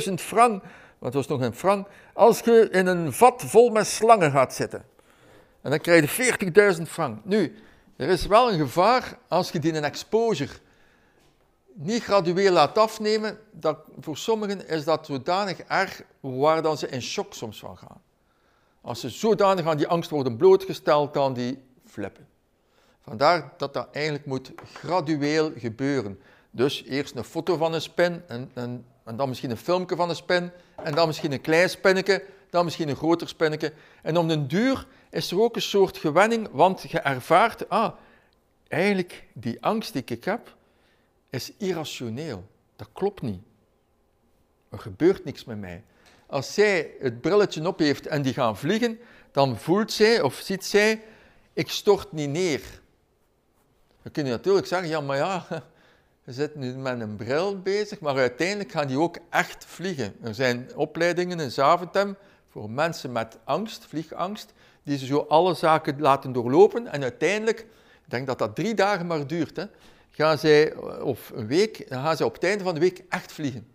40.000 0.08 0.14
frank, 0.14 0.64
want 1.00 1.14
het 1.14 1.14
was 1.14 1.28
nog 1.28 1.42
een 1.42 1.56
frank, 1.56 1.88
als 2.14 2.40
je 2.40 2.70
in 2.72 2.88
een 2.88 3.14
vat 3.14 3.44
vol 3.46 3.70
met 3.70 3.88
slangen 3.88 4.32
gaat 4.32 4.54
zitten. 4.54 4.86
En 5.62 5.70
dan 5.70 5.80
krijg 5.80 6.16
je 6.16 6.76
40.000 6.78 6.82
frank. 6.82 7.26
Nu, 7.26 7.56
er 7.96 8.08
is 8.08 8.26
wel 8.26 8.52
een 8.52 8.60
gevaar 8.60 9.18
als 9.28 9.52
je 9.52 9.60
die 9.60 9.74
een 9.74 9.84
exposure 9.84 10.54
niet 11.74 12.04
gradueel 12.04 12.52
laat 12.52 12.78
afnemen, 12.78 13.38
dat, 13.52 13.78
voor 14.00 14.18
sommigen 14.18 14.68
is 14.68 14.84
dat 14.84 15.06
zodanig 15.06 15.60
erg 15.60 16.02
waar 16.20 16.62
dan 16.62 16.78
ze 16.78 16.90
in 16.90 17.02
shock 17.02 17.34
soms 17.34 17.60
van 17.60 17.78
gaan. 17.78 18.02
Als 18.82 19.00
ze 19.00 19.10
zodanig 19.10 19.66
aan 19.66 19.78
die 19.78 19.88
angst 19.88 20.10
worden 20.10 20.38
blootgesteld, 20.38 21.14
dan 21.14 21.34
die 21.34 21.64
flippen. 21.86 22.29
Vandaar 23.10 23.54
dat 23.58 23.74
dat 23.74 23.88
eigenlijk 23.92 24.26
moet 24.26 24.52
gradueel 24.74 25.52
gebeuren. 25.58 26.20
Dus 26.52 26.84
eerst 26.84 27.16
een 27.16 27.24
foto 27.24 27.58
van 27.58 27.74
een 27.74 27.82
spin 27.82 28.24
en, 28.28 28.52
en, 28.54 28.86
dan 29.16 29.30
misschien 29.30 29.52
een 29.52 29.58
filmpje 29.58 29.96
van 29.96 30.10
een 30.10 30.16
spin 30.16 30.52
en 30.76 30.96
dan 30.96 31.08
misschien 31.08 31.32
een 31.32 31.42
klein 31.42 31.70
spinnetje, 31.70 32.26
dan 32.50 32.66
misschien 32.66 32.90
een 32.90 32.96
groter 32.96 33.28
spinnetje. 33.28 33.74
En 34.02 34.18
om 34.18 34.28
den 34.28 34.48
duur 34.48 34.88
is 35.10 35.32
er 35.32 35.42
ook 35.42 35.56
een 35.56 35.62
soort 35.62 35.98
gewenning, 35.98 36.48
want 36.52 36.82
je 36.82 37.00
ervaart, 37.00 37.70
ah, 37.70 37.94
eigenlijk 38.68 39.28
die 39.34 39.58
angst 39.62 39.94
die 39.94 40.04
ik 40.06 40.24
heb, 40.24 40.56
is 41.30 41.52
irrationeel. 41.58 42.48
Dat 42.76 42.90
klopt 42.94 43.22
niet. 43.22 43.42
Er 44.70 44.80
gebeurt 44.80 45.26
niks 45.26 45.46
met 45.46 45.60
mij. 45.60 45.84
Als 46.28 46.54
zij 46.54 46.92
het 47.00 47.22
brilletje 47.22 47.68
op 47.68 47.80
heeft 47.80 48.08
en 48.08 48.22
die 48.22 48.34
gaan 48.34 48.58
vliegen, 48.58 49.00
dan 49.32 49.58
voelt 49.58 49.92
zij 49.92 50.22
of 50.22 50.36
ziet 50.36 50.66
zij, 50.66 51.04
ik 51.54 51.70
stort 51.70 52.12
niet 52.12 52.30
neer. 52.30 52.80
Dan 54.02 54.12
kun 54.12 54.26
je 54.26 54.32
natuurlijk 54.32 54.68
zeggen, 54.68 54.90
ja, 54.90 55.02
maar 55.02 55.18
ja, 55.18 55.46
je 56.26 56.34
zit 56.34 56.56
nu 56.56 56.74
met 56.74 57.00
een 57.00 57.16
bril 57.16 57.62
bezig, 57.62 58.00
maar 58.00 58.16
uiteindelijk 58.16 58.72
gaan 58.72 58.88
die 58.88 59.00
ook 59.00 59.18
echt 59.30 59.66
vliegen. 59.66 60.16
Er 60.22 60.34
zijn 60.34 60.70
opleidingen 60.76 61.40
in 61.40 61.52
Zaventem 61.52 62.18
voor 62.50 62.70
mensen 62.70 63.12
met 63.12 63.38
angst, 63.44 63.86
vliegangst, 63.86 64.54
die 64.84 64.98
ze 64.98 65.06
zo 65.06 65.26
alle 65.30 65.54
zaken 65.54 66.02
laten 66.02 66.32
doorlopen 66.32 66.88
en 66.88 67.02
uiteindelijk, 67.02 67.60
ik 68.04 68.10
denk 68.10 68.28
dat 68.28 68.40
dat 68.40 68.56
drie 68.56 68.74
dagen 68.74 69.08
maar 69.08 69.28
duurt, 69.28 69.56
hè, 69.56 69.66
gaan 70.10 70.38
zij, 70.38 70.76
of 71.02 71.32
een 71.36 71.48
week, 71.48 71.90
dan 71.90 72.04
gaan 72.04 72.18
ze 72.18 72.26
op 72.26 72.34
het 72.34 72.44
einde 72.44 72.64
van 72.64 72.74
de 72.74 72.80
week 72.80 73.04
echt 73.10 73.32
vliegen. 73.32 73.68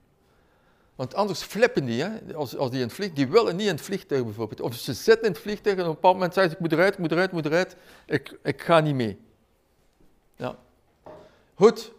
Want 0.94 1.14
anders 1.14 1.42
flippen 1.42 1.84
die, 1.84 2.02
hè? 2.02 2.34
Als, 2.34 2.56
als 2.56 2.70
die 2.70 2.80
in 2.80 2.86
het 2.86 2.94
vliegtuig, 2.94 3.26
die 3.26 3.34
willen 3.34 3.56
niet 3.56 3.66
in 3.66 3.74
het 3.74 3.84
vliegtuig 3.84 4.24
bijvoorbeeld. 4.24 4.60
Of 4.60 4.74
ze 4.74 4.92
zitten 4.92 5.26
in 5.26 5.32
het 5.32 5.40
vliegtuig 5.40 5.76
en 5.76 5.82
op 5.82 5.88
een 5.88 5.94
bepaald 5.94 6.14
moment 6.14 6.34
zeggen 6.34 6.52
ze, 6.52 6.56
ik 6.58 6.62
moet 6.62 6.72
eruit, 6.72 6.92
ik 6.92 6.98
moet 6.98 7.10
eruit, 7.10 7.28
ik 7.28 7.34
moet 7.34 7.46
eruit, 7.46 7.76
ik, 8.06 8.38
ik 8.42 8.62
ga 8.62 8.80
niet 8.80 8.94
mee. 8.94 9.18
Ja. 10.36 10.56
Goed. 11.54 11.92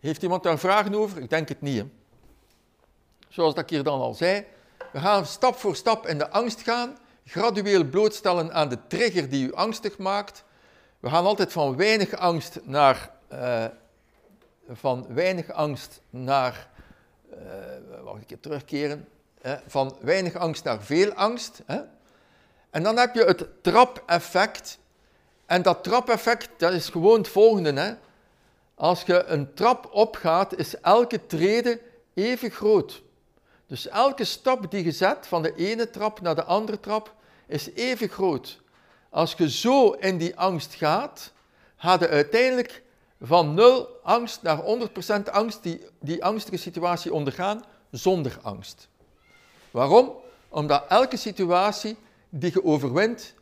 Heeft 0.00 0.22
iemand 0.22 0.42
daar 0.42 0.58
vragen 0.58 0.94
over? 0.94 1.22
Ik 1.22 1.30
denk 1.30 1.48
het 1.48 1.60
niet. 1.60 1.78
Hè? 1.78 1.88
Zoals 3.28 3.54
dat 3.54 3.62
ik 3.62 3.70
hier 3.70 3.82
dan 3.82 4.00
al 4.00 4.14
zei, 4.14 4.44
we 4.92 5.00
gaan 5.00 5.26
stap 5.26 5.56
voor 5.56 5.76
stap 5.76 6.06
in 6.06 6.18
de 6.18 6.30
angst 6.30 6.60
gaan, 6.60 6.98
gradueel 7.24 7.84
blootstellen 7.84 8.52
aan 8.52 8.68
de 8.68 8.78
trigger 8.86 9.28
die 9.28 9.46
u 9.46 9.52
angstig 9.52 9.98
maakt. 9.98 10.44
We 11.00 11.08
gaan 11.08 11.24
altijd 11.24 11.52
van 11.52 11.76
weinig 11.76 12.12
angst 12.14 12.60
naar, 12.62 13.10
uh, 13.32 13.64
van 14.70 15.06
weinig 15.14 15.50
angst 15.50 16.00
naar 16.10 16.68
uh, 17.32 18.04
wacht 18.04 18.18
een 18.18 18.26
keer 18.26 18.40
terugkeren, 18.40 19.08
hè, 19.40 19.56
van 19.66 19.96
weinig 20.00 20.34
angst 20.34 20.64
naar 20.64 20.82
veel 20.82 21.12
angst. 21.12 21.62
Hè. 21.66 21.80
En 22.70 22.82
dan 22.82 22.96
heb 22.96 23.14
je 23.14 23.24
het 23.24 23.62
trap-effect. 23.62 24.78
En 25.52 25.62
dat 25.62 25.84
trap-effect, 25.84 26.48
dat 26.56 26.72
is 26.72 26.88
gewoon 26.88 27.18
het 27.18 27.28
volgende. 27.28 27.80
Hè. 27.80 27.94
Als 28.74 29.02
je 29.02 29.24
een 29.24 29.54
trap 29.54 29.88
opgaat, 29.90 30.56
is 30.56 30.80
elke 30.80 31.26
trede 31.26 31.80
even 32.14 32.50
groot. 32.50 33.02
Dus 33.66 33.88
elke 33.88 34.24
stap 34.24 34.70
die 34.70 34.84
je 34.84 34.92
zet 34.92 35.26
van 35.26 35.42
de 35.42 35.54
ene 35.54 35.90
trap 35.90 36.20
naar 36.20 36.34
de 36.34 36.44
andere 36.44 36.80
trap, 36.80 37.14
is 37.46 37.70
even 37.74 38.08
groot. 38.08 38.60
Als 39.10 39.34
je 39.36 39.50
zo 39.50 39.90
in 39.90 40.18
die 40.18 40.36
angst 40.36 40.74
gaat, 40.74 41.32
ga 41.76 41.96
je 42.00 42.08
uiteindelijk 42.08 42.82
van 43.20 43.54
nul 43.54 43.88
angst 44.02 44.42
naar 44.42 44.62
100% 45.28 45.30
angst, 45.30 45.62
die, 45.62 45.86
die 46.00 46.24
angstige 46.24 46.56
situatie 46.56 47.12
ondergaan 47.12 47.64
zonder 47.90 48.38
angst. 48.42 48.88
Waarom? 49.70 50.12
Omdat 50.48 50.84
elke 50.88 51.16
situatie 51.16 51.96
die 52.28 52.50
je 52.52 52.64
overwint 52.64 53.34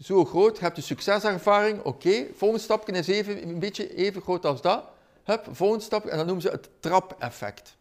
zo 0.00 0.24
groot, 0.24 0.56
je 0.56 0.62
hebt 0.62 0.76
een 0.76 0.82
succeservaring, 0.82 1.82
oké, 1.82 2.26
volgende 2.34 2.64
stapje 2.64 2.92
is 2.92 3.06
even, 3.06 3.48
een 3.48 3.58
beetje 3.58 3.94
even 3.94 4.22
groot 4.22 4.46
als 4.46 4.60
dat. 4.60 4.84
Hup, 5.24 5.48
volgende 5.50 5.84
stap, 5.84 6.04
en 6.04 6.16
dan 6.16 6.26
noemen 6.26 6.42
ze 6.42 6.50
het 6.50 6.68
trap-effect. 6.80 7.76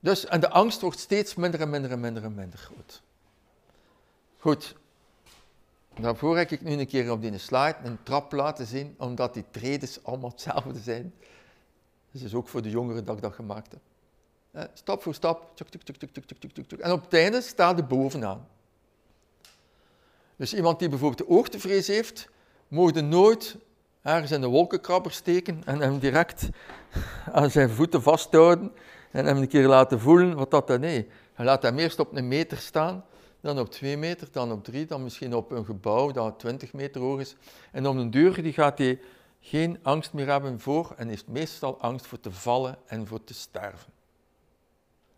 Dus, 0.00 0.26
en 0.26 0.40
de 0.40 0.50
angst 0.50 0.80
wordt 0.80 0.98
steeds 0.98 1.34
minder 1.34 1.60
en 1.60 1.70
minder 1.70 1.90
en 1.90 2.00
minder 2.00 2.24
en 2.24 2.34
minder 2.34 2.58
groot. 2.58 3.02
Goed, 4.38 4.74
Daarvoor 6.00 6.36
heb 6.36 6.50
ik 6.50 6.60
nu 6.60 6.72
een 6.72 6.86
keer 6.86 7.10
op 7.10 7.22
die 7.22 7.38
slide 7.38 7.76
een 7.84 7.98
trap 8.02 8.32
laten 8.32 8.66
zien, 8.66 8.94
omdat 8.98 9.34
die 9.34 9.44
tredes 9.50 10.04
allemaal 10.04 10.30
hetzelfde 10.30 10.78
zijn. 10.78 11.14
Dus 12.10 12.22
is 12.22 12.34
ook 12.34 12.48
voor 12.48 12.62
de 12.62 12.70
jongeren 12.70 13.04
dat 13.04 13.16
ik 13.16 13.22
dat 13.22 13.34
gemaakt 13.34 13.76
heb. 14.52 14.70
Stap 14.74 15.02
voor 15.02 15.14
stap, 15.14 15.56
tuk, 15.56 15.68
tuk, 15.68 15.82
tuk, 15.82 15.96
tuk, 15.96 16.10
tuk, 16.12 16.24
tuk, 16.26 16.52
tuk, 16.52 16.68
tuk. 16.68 16.78
en 16.80 16.92
op 16.92 17.02
het 17.02 17.14
einde 17.14 17.40
staat 17.40 17.78
er 17.78 17.86
bovenaan. 17.86 18.46
Dus 20.40 20.54
iemand 20.54 20.78
die 20.78 20.88
bijvoorbeeld 20.88 21.28
oogtevrees 21.28 21.86
heeft, 21.86 22.28
mocht 22.68 23.02
nooit 23.02 23.56
ergens 24.02 24.30
in 24.30 24.40
de 24.40 24.46
wolkenkrabber 24.46 25.12
steken 25.12 25.62
en 25.64 25.80
hem 25.80 25.98
direct 25.98 26.48
aan 27.32 27.50
zijn 27.50 27.70
voeten 27.70 28.02
vasthouden 28.02 28.72
en 29.10 29.26
hem 29.26 29.36
een 29.36 29.48
keer 29.48 29.66
laten 29.66 30.00
voelen 30.00 30.36
wat 30.36 30.50
dat 30.50 30.66
dan 30.66 30.84
is. 30.84 31.04
Hij 31.34 31.44
laat 31.44 31.62
hem 31.62 31.78
eerst 31.78 31.98
op 31.98 32.16
een 32.16 32.28
meter 32.28 32.58
staan 32.58 33.04
dan 33.40 33.58
op 33.58 33.70
2 33.70 33.96
meter, 33.96 34.28
dan 34.32 34.52
op 34.52 34.64
3, 34.64 34.86
dan 34.86 35.02
misschien 35.02 35.34
op 35.34 35.50
een 35.50 35.64
gebouw 35.64 36.10
dat 36.10 36.38
20 36.38 36.72
meter 36.72 37.00
hoog 37.00 37.20
is. 37.20 37.36
En 37.72 37.86
om 37.86 37.98
een 37.98 38.10
deur 38.10 38.42
die 38.42 38.52
gaat 38.52 38.78
hij 38.78 39.00
geen 39.40 39.78
angst 39.82 40.12
meer 40.12 40.26
hebben 40.26 40.60
voor 40.60 40.94
en 40.96 41.08
heeft 41.08 41.28
meestal 41.28 41.80
angst 41.80 42.06
voor 42.06 42.20
te 42.20 42.32
vallen 42.32 42.78
en 42.86 43.06
voor 43.06 43.24
te 43.24 43.34
sterven. 43.34 43.92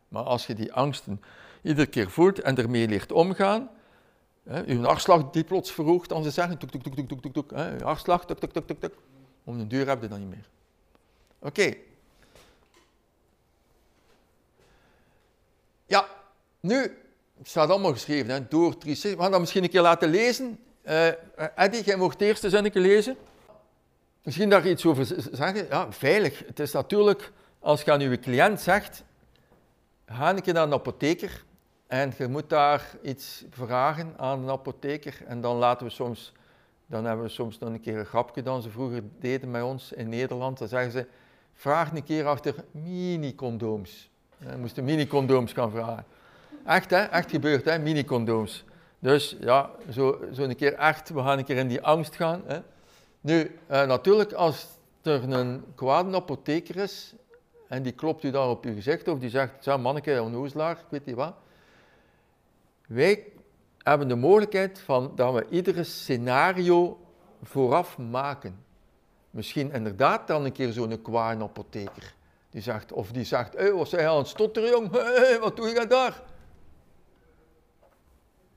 Maar 0.08 0.22
als 0.22 0.46
je 0.46 0.54
die 0.54 0.72
angsten 0.72 1.22
iedere 1.62 1.87
keer 1.87 2.11
voelt 2.11 2.40
en 2.40 2.56
ermee 2.56 2.88
leert 2.88 3.12
omgaan, 3.12 3.70
hè, 4.42 4.61
je 4.61 4.78
hartslag 4.78 5.31
die 5.31 5.44
plots 5.44 5.72
verhoogt, 5.72 6.09
dan 6.09 6.22
ze 6.22 6.31
zeggen, 6.31 6.59
tuk, 6.59 6.70
tuk, 6.70 6.83
tuk, 6.83 6.94
tuk, 6.94 7.09
tuk, 7.09 7.20
tuk, 7.20 7.33
tuk, 7.33 7.50
hè, 7.50 7.76
je 7.76 7.85
hartslag, 7.85 8.26
tuk, 8.26 8.38
tuk, 8.38 8.52
tuk, 8.52 8.66
tuk, 8.66 8.81
tuk, 8.81 8.94
om 9.44 9.61
een 9.61 9.68
deur 9.68 9.88
heb 9.88 10.02
je 10.02 10.09
dan 10.09 10.18
niet 10.18 10.28
meer. 10.28 10.48
Oké. 11.38 11.74
Ja, 15.87 16.07
nu 16.61 16.96
het 17.38 17.48
staat 17.48 17.70
allemaal 17.70 17.92
geschreven, 17.92 18.31
hè, 18.31 18.48
door 18.48 18.78
360. 18.78 19.14
We 19.14 19.22
gaan 19.22 19.31
dat 19.31 19.40
misschien 19.40 19.62
een 19.62 19.70
keer 19.70 19.81
laten 19.81 20.09
lezen. 20.09 20.59
Uh, 20.85 21.07
Eddie, 21.57 21.85
jij 21.85 21.96
mocht 21.96 22.12
het 22.12 22.28
eerste 22.28 22.50
zinnetje 22.50 22.81
lezen. 22.81 23.16
Misschien 24.22 24.48
daar 24.48 24.66
iets 24.66 24.87
over 24.87 25.07
zeggen. 25.33 25.66
Ja, 25.68 25.92
veilig. 25.92 26.42
Het 26.46 26.61
is 26.61 26.72
natuurlijk, 26.72 27.33
als 27.59 27.83
je 27.83 27.92
aan 27.92 28.00
je 28.00 28.18
cliënt 28.18 28.61
zegt, 28.61 29.02
ga 30.07 30.31
een 30.31 30.42
keer 30.42 30.55
naar 30.55 30.62
een 30.62 30.72
apotheker 30.72 31.44
en 31.92 32.12
je 32.18 32.28
moet 32.28 32.48
daar 32.50 32.90
iets 33.02 33.44
vragen 33.50 34.14
aan 34.16 34.42
een 34.42 34.50
apotheker 34.50 35.20
en 35.26 35.40
dan 35.40 35.57
laten 35.57 35.87
we 35.87 35.92
soms, 35.92 36.33
dan 36.87 37.05
hebben 37.05 37.24
we 37.24 37.31
soms 37.31 37.59
nog 37.59 37.70
een 37.70 37.81
keer 37.81 37.98
een 37.98 38.07
grapje 38.07 38.42
dan 38.42 38.62
ze 38.62 38.70
vroeger 38.70 39.02
deden 39.18 39.52
bij 39.52 39.62
ons 39.62 39.92
in 39.92 40.09
Nederland. 40.09 40.59
Dan 40.59 40.68
zeggen 40.68 40.92
ze, 40.92 41.07
vraag 41.55 41.92
een 41.92 42.05
keer 42.05 42.26
achter 42.26 42.55
mini-condooms. 42.70 44.11
Je 44.37 44.57
moest 44.57 44.81
mini-condooms 44.81 45.52
gaan 45.52 45.70
vragen. 45.70 46.05
Echt, 46.64 46.90
hè? 46.90 47.02
Echt 47.02 47.31
gebeurd, 47.31 47.64
hè? 47.64 47.78
Mini-condooms. 47.78 48.64
Dus 48.98 49.37
ja, 49.40 49.70
zo, 49.90 50.20
zo 50.33 50.42
een 50.42 50.57
keer 50.57 50.74
echt, 50.74 51.09
we 51.09 51.22
gaan 51.22 51.38
een 51.38 51.44
keer 51.44 51.57
in 51.57 51.68
die 51.68 51.83
angst 51.83 52.14
gaan. 52.14 52.42
Hè? 52.46 52.59
Nu, 53.20 53.59
uh, 53.70 53.87
natuurlijk, 53.87 54.33
als 54.33 54.66
er 55.02 55.33
een 55.33 55.64
kwade 55.74 56.16
apotheker 56.16 56.76
is 56.76 57.14
en 57.68 57.83
die 57.83 57.92
klopt 57.92 58.22
u 58.22 58.31
daar 58.31 58.48
op 58.48 58.64
uw 58.64 58.74
gezicht 58.74 59.09
of 59.09 59.18
die 59.18 59.31
zegt, 59.31 59.64
zo 59.64 59.78
manneke, 59.78 60.22
onnoozelaar, 60.22 60.76
ik 60.76 60.87
weet 60.88 61.07
niet 61.07 61.16
wat. 61.16 61.35
Wij 62.87 63.27
hebben 63.79 64.09
de 64.09 64.14
mogelijkheid 64.14 64.81
van 64.81 65.12
dat 65.14 65.35
we 65.35 65.47
iedere 65.51 65.85
scenario 65.85 67.01
vooraf 67.42 67.99
maken. 67.99 68.64
Misschien 69.31 69.73
inderdaad 69.73 70.27
dan 70.27 70.45
een 70.45 70.53
keer 70.53 70.73
zo'n 70.73 71.03
kwade 71.03 71.42
apotheker. 71.42 72.14
Die 72.51 72.62
zegt, 72.62 72.92
of 72.92 73.12
die 73.12 73.25
zegt, 73.25 73.57
hey, 73.57 73.73
wat 73.73 73.90
je 73.90 74.09
aan 74.09 74.18
het 74.18 74.27
stotteren, 74.27 74.90
wat 75.40 75.57
doe 75.57 75.68
je 75.68 75.87
daar? 75.87 76.23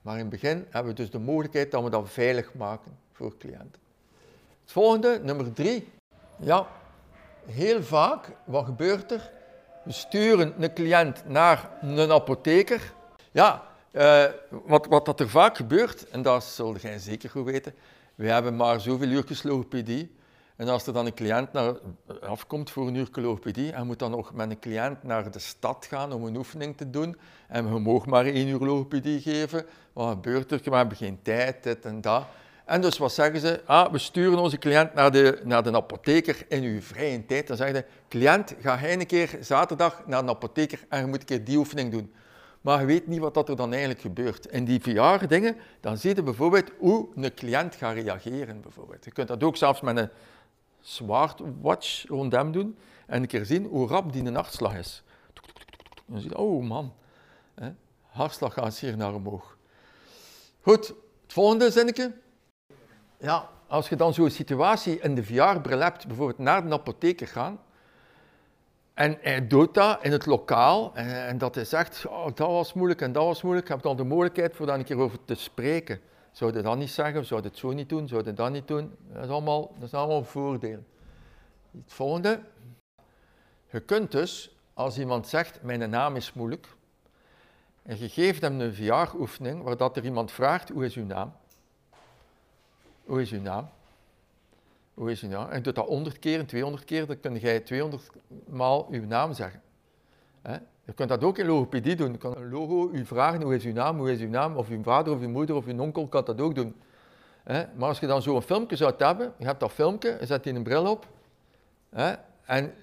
Maar 0.02 0.14
in 0.14 0.20
het 0.20 0.30
begin 0.30 0.66
hebben 0.70 0.92
we 0.92 1.02
dus 1.02 1.12
de 1.12 1.20
mogelijkheid 1.20 1.72
dat 1.72 1.84
we 1.84 1.90
dat 1.90 2.10
veilig 2.10 2.54
maken 2.54 2.98
voor 3.12 3.38
cliënten. 3.38 3.82
Het 4.62 4.72
volgende, 4.72 5.20
nummer 5.24 5.54
drie. 5.54 5.88
Ja, 6.38 6.68
heel 7.46 7.84
vaak, 7.84 8.32
wat 8.44 8.66
gebeurt 8.66 9.12
er? 9.12 9.32
We 9.84 9.92
sturen 9.92 10.64
een 10.64 10.74
cliënt 10.74 11.28
naar 11.28 11.70
een 11.82 12.12
apotheker. 12.12 12.94
Ja, 13.32 13.64
uh, 13.96 14.24
wat, 14.50 14.86
wat 14.86 15.06
dat 15.06 15.20
er 15.20 15.30
vaak 15.30 15.56
gebeurt, 15.56 16.10
en 16.10 16.22
dat 16.22 16.44
zul 16.44 16.76
jij 16.78 17.00
zeker 17.00 17.30
goed 17.30 17.46
weten, 17.46 17.74
we 18.16 18.30
hebben 18.30 18.56
maar 18.56 18.80
zoveel 18.80 19.08
uurtjes 19.08 19.44
logopedie. 19.44 20.12
En 20.56 20.68
als 20.68 20.88
er 20.88 20.94
dan 20.94 21.06
een 21.06 21.14
cliënt 21.14 21.54
naar, 21.54 21.74
afkomt 22.22 22.72
voor 22.72 22.88
een 22.88 22.96
uur 22.96 23.10
logopedie, 23.12 23.72
en 23.72 23.86
moet 23.86 24.00
dan 24.00 24.12
nog 24.12 24.34
met 24.34 24.50
een 24.50 24.60
cliënt 24.60 25.04
naar 25.04 25.32
de 25.32 25.40
stad 25.40 25.86
gaan 25.90 26.14
om 26.14 26.26
een 26.26 26.36
oefening 26.36 26.78
te 26.78 26.90
doen, 26.90 27.18
en 27.48 27.72
we 27.72 27.80
mogen 27.80 28.10
maar 28.10 28.26
één 28.26 28.48
uur 28.48 28.60
logopedie 28.60 29.22
geven, 29.22 29.66
wat 29.94 30.10
gebeurt 30.10 30.52
er? 30.52 30.62
We 30.64 30.76
hebben 30.76 30.98
geen 30.98 31.20
tijd, 31.22 31.64
dit 31.64 31.86
en 31.86 32.02
dat. 32.02 32.24
En 32.66 32.82
dus 32.82 32.98
wat 32.98 33.14
zeggen 33.14 33.40
ze? 33.40 33.62
Ah, 33.66 33.92
we 33.92 33.98
sturen 33.98 34.40
onze 34.40 34.58
cliënt 34.58 34.94
naar 34.94 35.12
de, 35.12 35.42
naar 35.44 35.64
de 35.64 35.76
apotheker 35.76 36.46
in 36.48 36.64
uw 36.64 36.82
vrije 36.82 37.26
tijd. 37.26 37.48
Dan 37.48 37.58
zeggen 37.58 37.76
ze, 37.76 37.86
cliënt, 38.10 38.56
ga 38.62 38.78
hij 38.78 38.94
een 38.94 39.06
keer 39.06 39.38
zaterdag 39.42 40.04
naar 40.06 40.20
een 40.20 40.30
apotheker 40.30 40.86
en 40.90 41.00
je 41.00 41.06
moet 41.06 41.20
een 41.20 41.26
keer 41.26 41.44
die 41.44 41.58
oefening 41.58 41.92
doen. 41.92 42.14
Maar 42.66 42.80
je 42.80 42.86
weet 42.86 43.08
niet 43.08 43.20
wat 43.20 43.34
dat 43.34 43.50
er 43.50 43.56
dan 43.56 43.72
eigenlijk 43.72 44.02
gebeurt. 44.02 44.46
In 44.46 44.66
die 44.66 44.82
VR-dingen, 44.82 45.58
dan 45.80 45.98
zie 45.98 46.16
je 46.16 46.24
bijvoorbeeld 46.24 46.72
hoe 46.78 47.08
een 47.16 47.34
cliënt 47.34 47.76
gaat 47.76 47.94
reageren. 47.94 48.62
Bijvoorbeeld. 48.62 49.06
Je 49.06 49.12
kunt 49.12 49.28
dat 49.28 49.44
ook 49.44 49.58
zelfs 49.58 49.82
met 49.82 49.98
een 49.98 50.10
smartwatch 50.82 52.08
rond 52.08 52.32
hem 52.32 52.52
doen 52.52 52.78
en 53.08 53.22
een 53.22 53.28
keer 53.28 53.46
zien 53.46 53.66
hoe 53.66 53.88
rap 53.88 54.14
die 54.14 54.26
een 54.26 54.36
hartslag 54.36 54.76
is. 54.76 55.04
Dan 56.06 56.20
zie 56.20 56.30
je, 56.30 56.38
oh 56.38 56.64
man, 56.64 56.94
hè, 57.56 57.70
hartslag 58.02 58.54
gaat 58.54 58.78
hier 58.78 58.98
naar 58.98 59.14
omhoog. 59.14 59.58
Goed, 60.62 60.88
het 61.24 61.34
volgende 61.34 61.72
zinnetje. 61.72 62.16
Ja, 63.18 63.50
als 63.68 63.90
je 63.90 63.96
dan 63.96 64.14
zo'n 64.14 64.30
situatie 64.30 65.00
in 65.00 65.16
de 65.16 65.24
VR-bril 65.24 65.80
hebt, 65.80 66.08
bijvoorbeeld 66.08 66.40
naar 66.40 66.68
de 66.68 66.74
apotheker 66.74 67.28
gaan, 67.28 67.60
en 68.96 69.18
hij 69.22 69.48
doet 69.48 69.74
dat 69.74 70.04
in 70.04 70.12
het 70.12 70.26
lokaal, 70.26 70.92
en, 70.94 71.28
en 71.28 71.38
dat 71.38 71.56
hij 71.56 71.66
zegt, 71.66 72.06
oh, 72.06 72.26
dat 72.26 72.38
was 72.38 72.74
moeilijk 72.74 73.02
en 73.02 73.12
dat 73.12 73.24
was 73.24 73.42
moeilijk, 73.42 73.68
je 73.68 73.74
hebt 73.74 73.86
dan 73.86 73.98
de 73.98 74.04
mogelijkheid 74.04 74.56
voor 74.56 74.66
daar 74.66 74.78
een 74.78 74.84
keer 74.84 74.98
over 74.98 75.26
te 75.26 75.36
spreken. 75.36 76.00
Zou 76.32 76.62
dat 76.62 76.78
niet 76.78 76.90
zeggen, 76.90 77.26
zou 77.26 77.42
je 77.42 77.48
het 77.48 77.58
zo 77.58 77.72
niet 77.72 77.90
doen, 77.90 78.08
zou 78.08 78.24
je 78.26 78.34
dat 78.34 78.52
niet 78.52 78.68
doen? 78.68 78.96
Dat 79.14 79.24
is 79.24 79.30
allemaal, 79.30 79.74
dat 79.80 79.94
allemaal 79.94 80.18
een 80.18 80.26
voordeel. 80.26 80.84
Het 81.72 81.94
volgende. 81.94 82.40
Je 83.70 83.80
kunt 83.80 84.12
dus, 84.12 84.56
als 84.74 85.00
iemand 85.00 85.28
zegt, 85.28 85.62
mijn 85.62 85.90
naam 85.90 86.16
is 86.16 86.34
moeilijk, 86.34 86.68
en 87.84 88.00
je 88.00 88.10
geeft 88.10 88.42
hem 88.42 88.62
een 88.62 88.76
VR-oefening 88.76 89.64
waar 89.64 89.78
dat 89.78 89.98
er 89.98 90.06
iemand 90.06 90.32
vraagt, 90.32 90.70
hoe 90.70 90.86
is 90.86 90.96
uw 90.96 91.06
naam? 91.06 91.34
Hoe 93.04 93.22
is 93.22 93.32
uw 93.32 93.42
naam? 93.42 93.70
Hoe 94.96 95.12
is 95.12 95.22
uw 95.22 95.30
naam? 95.30 95.50
En 95.50 95.56
je 95.56 95.62
doet 95.62 95.76
dat 95.76 95.88
100 95.88 96.20
keer, 96.20 96.46
200 96.46 96.86
keer, 96.86 97.06
dan 97.06 97.20
kun 97.20 97.38
jij 97.38 97.60
200 97.60 98.10
maal 98.48 98.88
uw 98.92 99.06
naam 99.06 99.34
zeggen. 99.34 99.62
Hè? 100.42 100.58
Je 100.86 100.94
kunt 100.94 101.10
dat 101.10 101.24
ook 101.24 101.38
in 101.38 101.46
logopedie 101.46 101.96
doen. 101.96 102.12
Je 102.12 102.18
kan 102.18 102.38
een 102.38 102.50
logo 102.50 102.90
u 102.92 103.06
vragen, 103.06 103.42
hoe 103.42 103.56
is 103.56 103.64
uw 103.64 103.74
naam, 103.74 103.98
hoe 103.98 104.12
is 104.12 104.20
uw 104.20 104.30
naam, 104.30 104.56
of 104.56 104.70
uw 104.70 104.84
vader 104.84 105.14
of 105.14 105.20
uw 105.20 105.30
moeder 105.30 105.56
of 105.56 105.66
uw 105.66 105.80
onkel 105.80 106.08
kan 106.08 106.26
dat 106.26 106.42
ook 106.42 106.56
doen. 106.56 106.76
Hè? 107.44 107.66
Maar 107.76 107.88
als 107.88 108.00
je 108.00 108.08
dan 108.08 108.22
zo'n 108.22 108.42
filmpje 108.42 108.76
zou 108.76 108.94
hebben, 108.98 109.34
je 109.38 109.46
hebt 109.46 109.60
dat 109.60 109.72
filmpje, 109.72 110.18
je 110.20 110.26
zet 110.26 110.44
die 110.44 110.54
een 110.54 110.64
bril 110.64 110.90
op, 110.90 111.08
hè? 111.90 112.14
en 112.46 112.74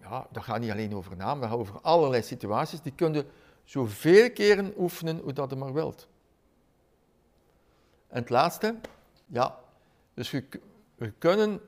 ja, 0.00 0.26
dat 0.32 0.42
gaat 0.42 0.60
niet 0.60 0.70
alleen 0.70 0.94
over 0.94 1.16
naam, 1.16 1.40
dat 1.40 1.48
gaat 1.48 1.58
over 1.58 1.80
allerlei 1.80 2.22
situaties, 2.22 2.80
die 2.80 2.92
kun 2.94 3.12
je 3.12 3.24
zoveel 3.64 4.30
keren 4.30 4.72
oefenen 4.76 5.18
hoe 5.18 5.32
dat 5.32 5.50
je 5.50 5.56
maar 5.56 5.72
wilt. 5.72 6.08
En 8.08 8.20
het 8.20 8.30
laatste, 8.30 8.74
ja, 9.26 9.58
dus 10.14 10.30
we, 10.30 10.44
we 10.96 11.10
kunnen 11.18 11.60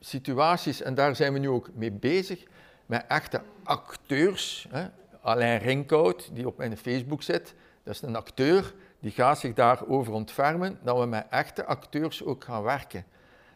situaties, 0.00 0.82
en 0.82 0.94
daar 0.94 1.16
zijn 1.16 1.32
we 1.32 1.38
nu 1.38 1.48
ook 1.48 1.70
mee 1.74 1.92
bezig, 1.92 2.44
met 2.86 3.04
echte 3.08 3.42
acteurs. 3.62 4.66
Hè. 4.70 4.86
Alain 5.20 5.58
Rinkhout, 5.58 6.30
die 6.32 6.46
op 6.46 6.56
mijn 6.56 6.76
Facebook 6.76 7.22
zit, 7.22 7.54
dat 7.82 7.94
is 7.94 8.02
een 8.02 8.16
acteur, 8.16 8.74
die 9.00 9.10
gaat 9.10 9.38
zich 9.38 9.54
daarover 9.54 10.12
ontfermen, 10.12 10.78
dat 10.82 10.98
we 10.98 11.06
met 11.06 11.26
echte 11.30 11.64
acteurs 11.64 12.24
ook 12.24 12.44
gaan 12.44 12.62
werken. 12.62 13.04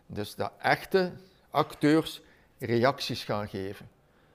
Dus 0.06 0.34
dat 0.34 0.52
echte 0.58 1.12
acteurs 1.50 2.20
reacties 2.58 3.24
gaan 3.24 3.48
geven. 3.48 3.88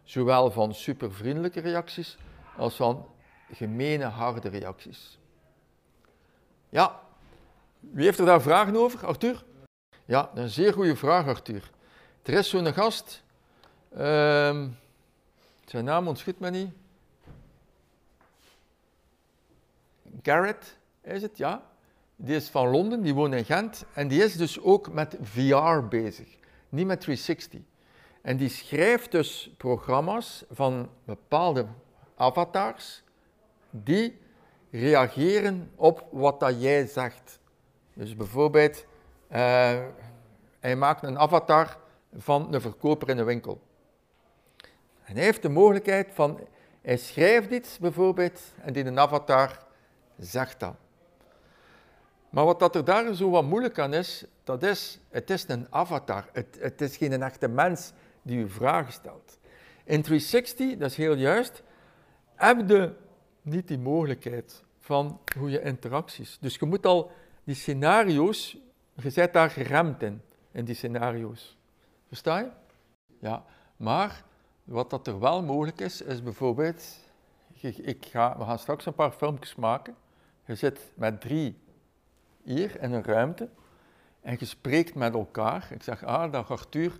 Zowel 0.03 0.51
van 0.51 0.73
supervriendelijke 0.73 1.59
reacties 1.59 2.17
als 2.57 2.75
van 2.75 3.07
gemene, 3.51 4.05
harde 4.05 4.49
reacties. 4.49 5.19
Ja, 6.69 6.99
wie 7.79 8.05
heeft 8.05 8.19
er 8.19 8.25
daar 8.25 8.41
vragen 8.41 8.75
over, 8.75 9.05
Arthur? 9.05 9.43
Ja, 10.05 10.31
een 10.33 10.49
zeer 10.49 10.73
goede 10.73 10.95
vraag, 10.95 11.27
Arthur. 11.27 11.71
Er 12.23 12.33
is 12.33 12.49
zo'n 12.49 12.73
gast, 12.73 13.23
ehm, 13.89 14.69
zijn 15.65 15.85
naam 15.85 16.07
ontschiet 16.07 16.39
me 16.39 16.49
niet. 16.49 16.71
Garrett 20.21 20.77
is 21.01 21.21
het, 21.21 21.37
ja. 21.37 21.71
Die 22.15 22.35
is 22.35 22.49
van 22.49 22.67
Londen, 22.67 23.01
die 23.01 23.13
woont 23.13 23.33
in 23.33 23.45
Gent 23.45 23.85
en 23.93 24.07
die 24.07 24.23
is 24.23 24.35
dus 24.35 24.61
ook 24.61 24.91
met 24.91 25.17
VR 25.21 25.87
bezig, 25.89 26.27
niet 26.69 26.85
met 26.85 27.01
360. 27.01 27.61
En 28.21 28.37
die 28.37 28.49
schrijft 28.49 29.11
dus 29.11 29.51
programma's 29.57 30.45
van 30.51 30.89
bepaalde 31.05 31.65
avatars 32.15 33.03
die 33.69 34.19
reageren 34.71 35.71
op 35.75 36.07
wat 36.11 36.39
dat 36.39 36.61
jij 36.61 36.85
zegt. 36.85 37.39
Dus 37.93 38.15
bijvoorbeeld, 38.15 38.85
hij 40.59 40.75
maakt 40.75 41.03
een 41.03 41.19
avatar 41.19 41.77
van 42.17 42.53
een 42.53 42.61
verkoper 42.61 43.09
in 43.09 43.17
een 43.17 43.25
winkel. 43.25 43.61
En 45.03 45.15
hij 45.15 45.23
heeft 45.23 45.41
de 45.41 45.49
mogelijkheid 45.49 46.11
van, 46.13 46.39
hij 46.81 46.97
schrijft 46.97 47.51
iets 47.51 47.77
bijvoorbeeld 47.77 48.41
en 48.61 48.73
die 48.73 48.85
een 48.85 48.99
avatar 48.99 49.65
zegt 50.17 50.59
dat. 50.59 50.75
Maar 52.29 52.45
wat 52.45 52.59
dat 52.59 52.75
er 52.75 52.85
daar 52.85 53.13
zo 53.13 53.29
wat 53.29 53.43
moeilijk 53.43 53.79
aan 53.79 53.93
is, 53.93 54.25
dat 54.43 54.63
is, 54.63 54.99
het 55.09 55.29
is 55.29 55.45
een 55.47 55.67
avatar. 55.69 56.29
Het, 56.31 56.57
het 56.59 56.81
is 56.81 56.97
geen 56.97 57.23
echte 57.23 57.47
mens 57.47 57.91
die 58.21 58.37
u 58.37 58.49
vragen 58.49 58.93
stelt. 58.93 59.37
In 59.83 60.01
360, 60.01 60.77
dat 60.77 60.89
is 60.89 60.97
heel 60.97 61.15
juist, 61.15 61.63
heb 62.35 62.69
je 62.69 62.93
niet 63.41 63.67
die 63.67 63.77
mogelijkheid 63.77 64.63
van 64.79 65.19
hoe 65.37 65.49
je 65.49 65.61
interacties. 65.61 66.37
Dus 66.41 66.55
je 66.55 66.65
moet 66.65 66.85
al 66.85 67.11
die 67.43 67.55
scenario's, 67.55 68.57
je 69.01 69.09
zit 69.09 69.33
daar 69.33 69.49
geremd 69.49 70.01
in, 70.01 70.21
in 70.51 70.65
die 70.65 70.75
scenario's. 70.75 71.57
Versta 72.07 72.39
je? 72.39 72.49
Ja, 73.19 73.43
maar 73.77 74.23
wat 74.63 74.89
dat 74.89 75.07
er 75.07 75.19
wel 75.19 75.43
mogelijk 75.43 75.79
is, 75.79 76.01
is 76.01 76.23
bijvoorbeeld, 76.23 76.83
ik 77.61 78.05
ga, 78.05 78.37
we 78.37 78.43
gaan 78.43 78.59
straks 78.59 78.85
een 78.85 78.93
paar 78.93 79.11
filmpjes 79.11 79.55
maken. 79.55 79.95
Je 80.45 80.55
zit 80.55 80.91
met 80.95 81.21
drie 81.21 81.57
hier 82.43 82.81
in 82.81 82.91
een 82.91 83.03
ruimte 83.03 83.49
en 84.21 84.35
je 84.39 84.45
spreekt 84.45 84.95
met 84.95 85.13
elkaar. 85.13 85.67
Ik 85.71 85.83
zeg, 85.83 86.03
ah, 86.03 86.31
dag 86.31 86.51
Arthur, 86.51 86.99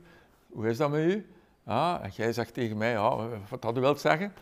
hoe 0.50 0.68
is 0.68 0.78
dat 0.78 0.90
met 0.90 1.12
u? 1.12 1.28
Ah, 1.64 2.00
en 2.04 2.10
jij 2.10 2.34
zegt 2.34 2.54
tegen 2.54 2.78
mij, 2.78 2.98
ah, 2.98 3.32
wat 3.50 3.62
dat 3.62 3.78
u 3.78 3.80
wilt 3.80 4.00
zeggen. 4.00 4.34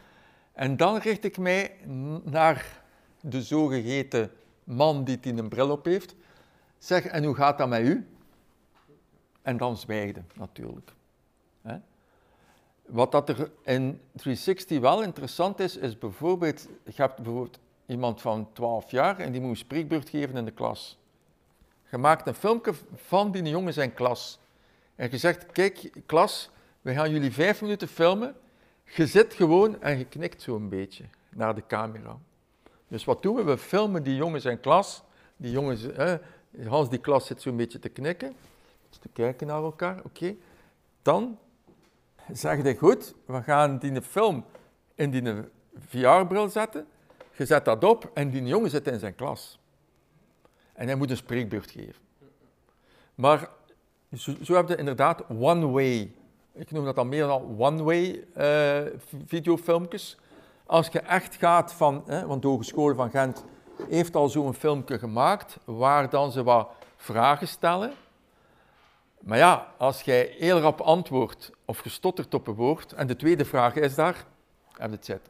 En 0.54 0.78
dan 0.78 0.98
richt 0.98 1.24
ik 1.24 1.38
mij 1.38 1.78
naar 2.24 2.82
de 3.22 3.42
zogeheten 3.42 4.32
man 4.64 5.04
die 5.04 5.20
die 5.20 5.34
een 5.34 5.50
bril 5.50 5.72
op 5.72 5.86
heeft. 5.86 6.16
Zeg, 6.82 7.06
en 7.06 7.24
hoe 7.24 7.36
gaat 7.36 7.58
dat 7.58 7.67
met 7.70 7.82
u? 7.82 8.08
En 9.41 9.58
dan 9.58 9.78
zwijgde 9.78 10.24
natuurlijk. 10.34 10.91
Wat 12.86 13.12
dat 13.12 13.30
er 13.30 13.52
in 13.63 14.02
360 14.12 14.80
wel 14.80 15.04
interessant 15.04 15.60
is, 15.60 15.78
is 15.78 15.98
bijvoorbeeld, 15.98 16.67
je 16.84 16.91
hebt 16.96 17.15
bijvoorbeeld 17.15 17.60
iemand 17.86 18.22
van 18.22 18.50
12 18.54 18.91
jaar 18.91 19.20
en 19.20 19.32
die 19.32 19.41
moet 19.41 19.50
een 19.50 19.56
spreekbeurt 19.58 20.10
geven 20.10 20.36
in 20.38 20.46
de 20.46 20.52
klas. 20.52 21.00
Je 21.89 21.98
maakt 21.98 22.28
een 22.28 22.34
filmpje 22.34 22.74
van 22.96 23.32
die 23.32 23.44
jongen 23.44 23.74
zijn 23.74 23.94
klas. 23.94 24.39
En 24.96 25.12
je 25.12 25.17
zegt, 25.17 25.46
kijk 25.52 25.91
klas, 26.06 26.50
we 26.82 26.94
gaan 26.94 27.12
jullie 27.12 27.32
vijf 27.32 27.62
minuten 27.62 27.88
filmen. 27.88 28.36
Je 28.84 29.08
zit 29.08 29.34
gewoon 29.34 29.82
en 29.82 29.98
je 29.98 30.06
knikt 30.06 30.41
zo 30.41 30.56
een 30.56 30.70
beetje 30.70 31.04
naar 31.30 31.56
de 31.56 31.63
camera. 31.67 32.17
Dus 32.88 33.06
wat 33.06 33.22
doen 33.22 33.36
we? 33.36 33.44
We 33.44 33.58
filmen 33.58 34.04
die 34.04 34.15
jongen 34.15 34.41
zijn 34.41 34.60
klas. 34.60 35.04
Die 35.38 35.52
jongens, 35.52 35.91
eh, 35.91 36.13
Hans 36.68 36.90
die 36.90 37.00
klas 37.00 37.26
zit 37.26 37.42
zo'n 37.42 37.58
beetje 37.58 37.80
te 37.80 37.90
knikken. 37.90 38.36
te 38.90 39.10
kijken 39.14 39.48
naar 39.48 39.64
elkaar, 39.64 40.00
oké. 40.04 40.36
Dan 41.02 41.38
zeg 42.32 42.64
je, 42.64 42.78
goed, 42.78 43.16
we 43.26 43.42
gaan 43.42 43.78
die 43.78 44.02
film 44.02 44.46
in 44.96 45.12
die 45.12 45.34
VR-bril 45.88 46.50
zetten. 46.50 46.88
Je 47.38 47.46
zet 47.46 47.66
dat 47.66 47.84
op 47.84 48.12
en 48.14 48.30
die 48.30 48.44
jongen 48.44 48.70
zit 48.70 48.88
in 48.88 49.00
zijn 49.00 49.16
klas. 49.16 49.60
En 50.74 50.88
hij 50.88 50.96
moet 50.96 51.10
een 51.10 51.18
spreekbeurt 51.18 51.72
geven. 51.72 52.02
Maar 53.16 53.50
zo, 54.18 54.34
zo 54.44 54.56
heb 54.56 54.68
je 54.68 54.76
inderdaad 54.76 55.24
one-way. 55.30 56.14
Ik 56.54 56.72
noem 56.72 56.86
dat 56.86 56.96
dan 56.96 57.10
meer 57.10 57.28
dan 57.28 57.56
one-way 57.58 58.24
uh, 58.38 59.00
videofilmpjes. 59.26 60.18
Als 60.66 60.88
je 60.88 61.00
echt 61.00 61.36
gaat 61.36 61.74
van, 61.74 62.04
hè, 62.06 62.26
want 62.26 62.42
de 62.42 62.48
Hogeschool 62.48 62.96
van 62.96 63.10
Gent 63.10 63.44
heeft 63.89 64.15
al 64.15 64.30
zo'n 64.30 64.54
filmpje 64.54 65.00
gemaakt, 65.00 65.58
waar 65.63 66.10
dan 66.10 66.32
ze 66.32 66.44
wat 66.44 66.70
vragen 66.96 67.48
stellen. 67.48 67.91
Maar 69.20 69.38
ja, 69.38 69.74
als 69.78 70.02
jij 70.02 70.36
heel 70.38 70.60
rap 70.60 70.82
antwoordt 70.82 71.52
of 71.65 71.78
gestotterd 71.78 72.34
op 72.34 72.48
een 72.48 72.54
woord, 72.54 72.94
en 72.94 73.08
de 73.08 73.15
tweede 73.15 73.46
vraag 73.46 73.76
is 73.76 73.96
daar, 73.96 74.26
heb 74.78 75.04
je 75.04 75.13
het. 75.13 75.30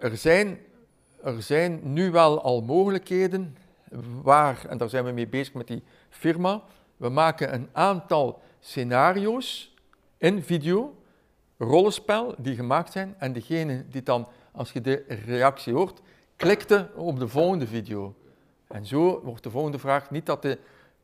Er 0.00 0.16
zijn, 0.16 0.58
er 1.22 1.42
zijn 1.42 1.92
nu 1.92 2.10
wel 2.10 2.42
al 2.42 2.62
mogelijkheden 2.62 3.56
waar, 4.22 4.66
en 4.68 4.78
daar 4.78 4.88
zijn 4.88 5.04
we 5.04 5.10
mee 5.10 5.28
bezig 5.28 5.54
met 5.54 5.66
die 5.66 5.82
firma, 6.08 6.62
we 6.96 7.08
maken 7.08 7.54
een 7.54 7.68
aantal 7.72 8.40
scenario's 8.60 9.74
in 10.18 10.42
video, 10.42 10.94
rollenspel 11.58 12.34
die 12.38 12.54
gemaakt 12.54 12.92
zijn, 12.92 13.14
en 13.18 13.32
degene 13.32 13.84
die 13.88 14.02
dan, 14.02 14.28
als 14.52 14.72
je 14.72 14.80
de 14.80 15.04
reactie 15.26 15.74
hoort, 15.74 16.00
klikte 16.36 16.90
op 16.94 17.18
de 17.18 17.28
volgende 17.28 17.66
video. 17.66 18.14
En 18.66 18.86
zo 18.86 19.20
wordt 19.20 19.42
de 19.42 19.50
volgende 19.50 19.78
vraag 19.78 20.10
niet 20.10 20.26
dat 20.26 20.42
de 20.42 20.58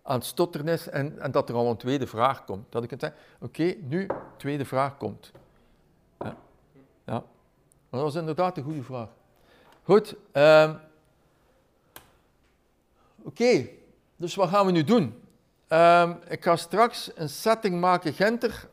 aan 0.06 0.14
het 0.14 0.24
stotteren 0.24 0.68
is 0.68 0.88
en, 0.88 1.18
en 1.18 1.30
dat 1.30 1.48
er 1.48 1.54
al 1.54 1.70
een 1.70 1.76
tweede 1.76 2.06
vraag 2.06 2.44
komt. 2.44 2.72
Dat 2.72 2.84
ik 2.84 2.90
het 2.90 3.00
zeg, 3.00 3.12
oké, 3.40 3.74
nu 3.80 4.06
tweede 4.36 4.64
vraag 4.64 4.96
komt. 4.96 5.32
Ja. 6.18 6.36
ja. 7.04 7.24
dat 7.90 8.00
was 8.00 8.14
inderdaad 8.14 8.56
een 8.56 8.64
goede 8.64 8.82
vraag. 8.82 9.08
Goed. 9.82 10.14
Um, 10.32 10.80
oké, 13.22 13.68
dus 14.16 14.34
wat 14.34 14.48
gaan 14.48 14.66
we 14.66 14.72
nu 14.72 14.84
doen? 14.84 15.22
Um, 15.68 16.18
ik 16.28 16.42
ga 16.44 16.56
straks 16.56 17.10
een 17.14 17.28
setting 17.28 17.80
maken, 17.80 18.12
Genter, 18.12 18.68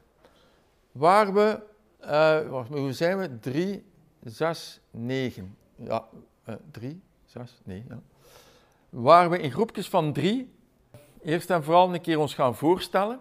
waar 0.92 1.34
we, 1.34 1.60
uh, 2.06 2.92
zijn 2.92 3.18
we? 3.18 3.40
3, 3.40 3.84
6, 4.24 4.80
9. 4.92 5.58
Ja, 5.76 6.08
3, 6.72 7.02
6, 7.26 7.62
9. 7.64 7.86
Ja. 7.90 8.00
Waar 8.90 9.30
we 9.30 9.40
in 9.40 9.52
groepjes 9.52 9.90
van 9.90 10.14
drie 10.14 10.54
eerst 11.22 11.50
en 11.50 11.64
vooral 11.64 11.94
een 11.94 12.02
keer 12.02 12.20
ons 12.20 12.34
gaan 12.34 12.56
voorstellen. 12.56 13.20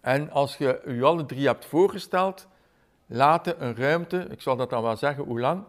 En 0.00 0.30
als 0.30 0.56
je 0.56 0.82
u 0.84 1.02
alle 1.02 1.26
drie 1.26 1.46
hebt 1.46 1.64
voorgesteld, 1.64 2.46
laten 3.06 3.64
een 3.64 3.76
ruimte, 3.76 4.26
ik 4.30 4.40
zal 4.40 4.56
dat 4.56 4.70
dan 4.70 4.82
wel 4.82 4.96
zeggen 4.96 5.24
hoe 5.24 5.40
lang, 5.40 5.64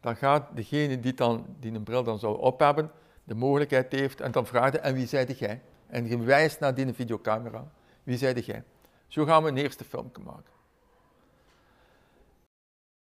dan 0.00 0.16
gaat 0.16 0.48
degene 0.54 1.00
die, 1.00 1.14
dan, 1.14 1.46
die 1.60 1.72
een 1.72 1.82
bril 1.82 2.02
dan 2.02 2.18
zal 2.18 2.34
op 2.34 2.60
hebben, 2.60 2.90
de 3.24 3.34
mogelijkheid 3.34 3.92
heeft. 3.92 4.20
En 4.20 4.32
dan 4.32 4.46
vraagt 4.46 4.78
en 4.78 4.94
wie 4.94 5.06
zijde 5.06 5.34
jij? 5.34 5.62
En 5.86 6.08
je 6.08 6.18
wijst 6.18 6.60
naar 6.60 6.74
die 6.74 6.92
videocamera. 6.92 7.68
Wie 8.02 8.16
zijde 8.16 8.40
jij? 8.40 8.62
Zo 9.06 9.24
gaan 9.24 9.42
we 9.42 9.48
een 9.48 9.56
eerste 9.56 9.84
film 9.84 10.10
maken. 10.24 10.55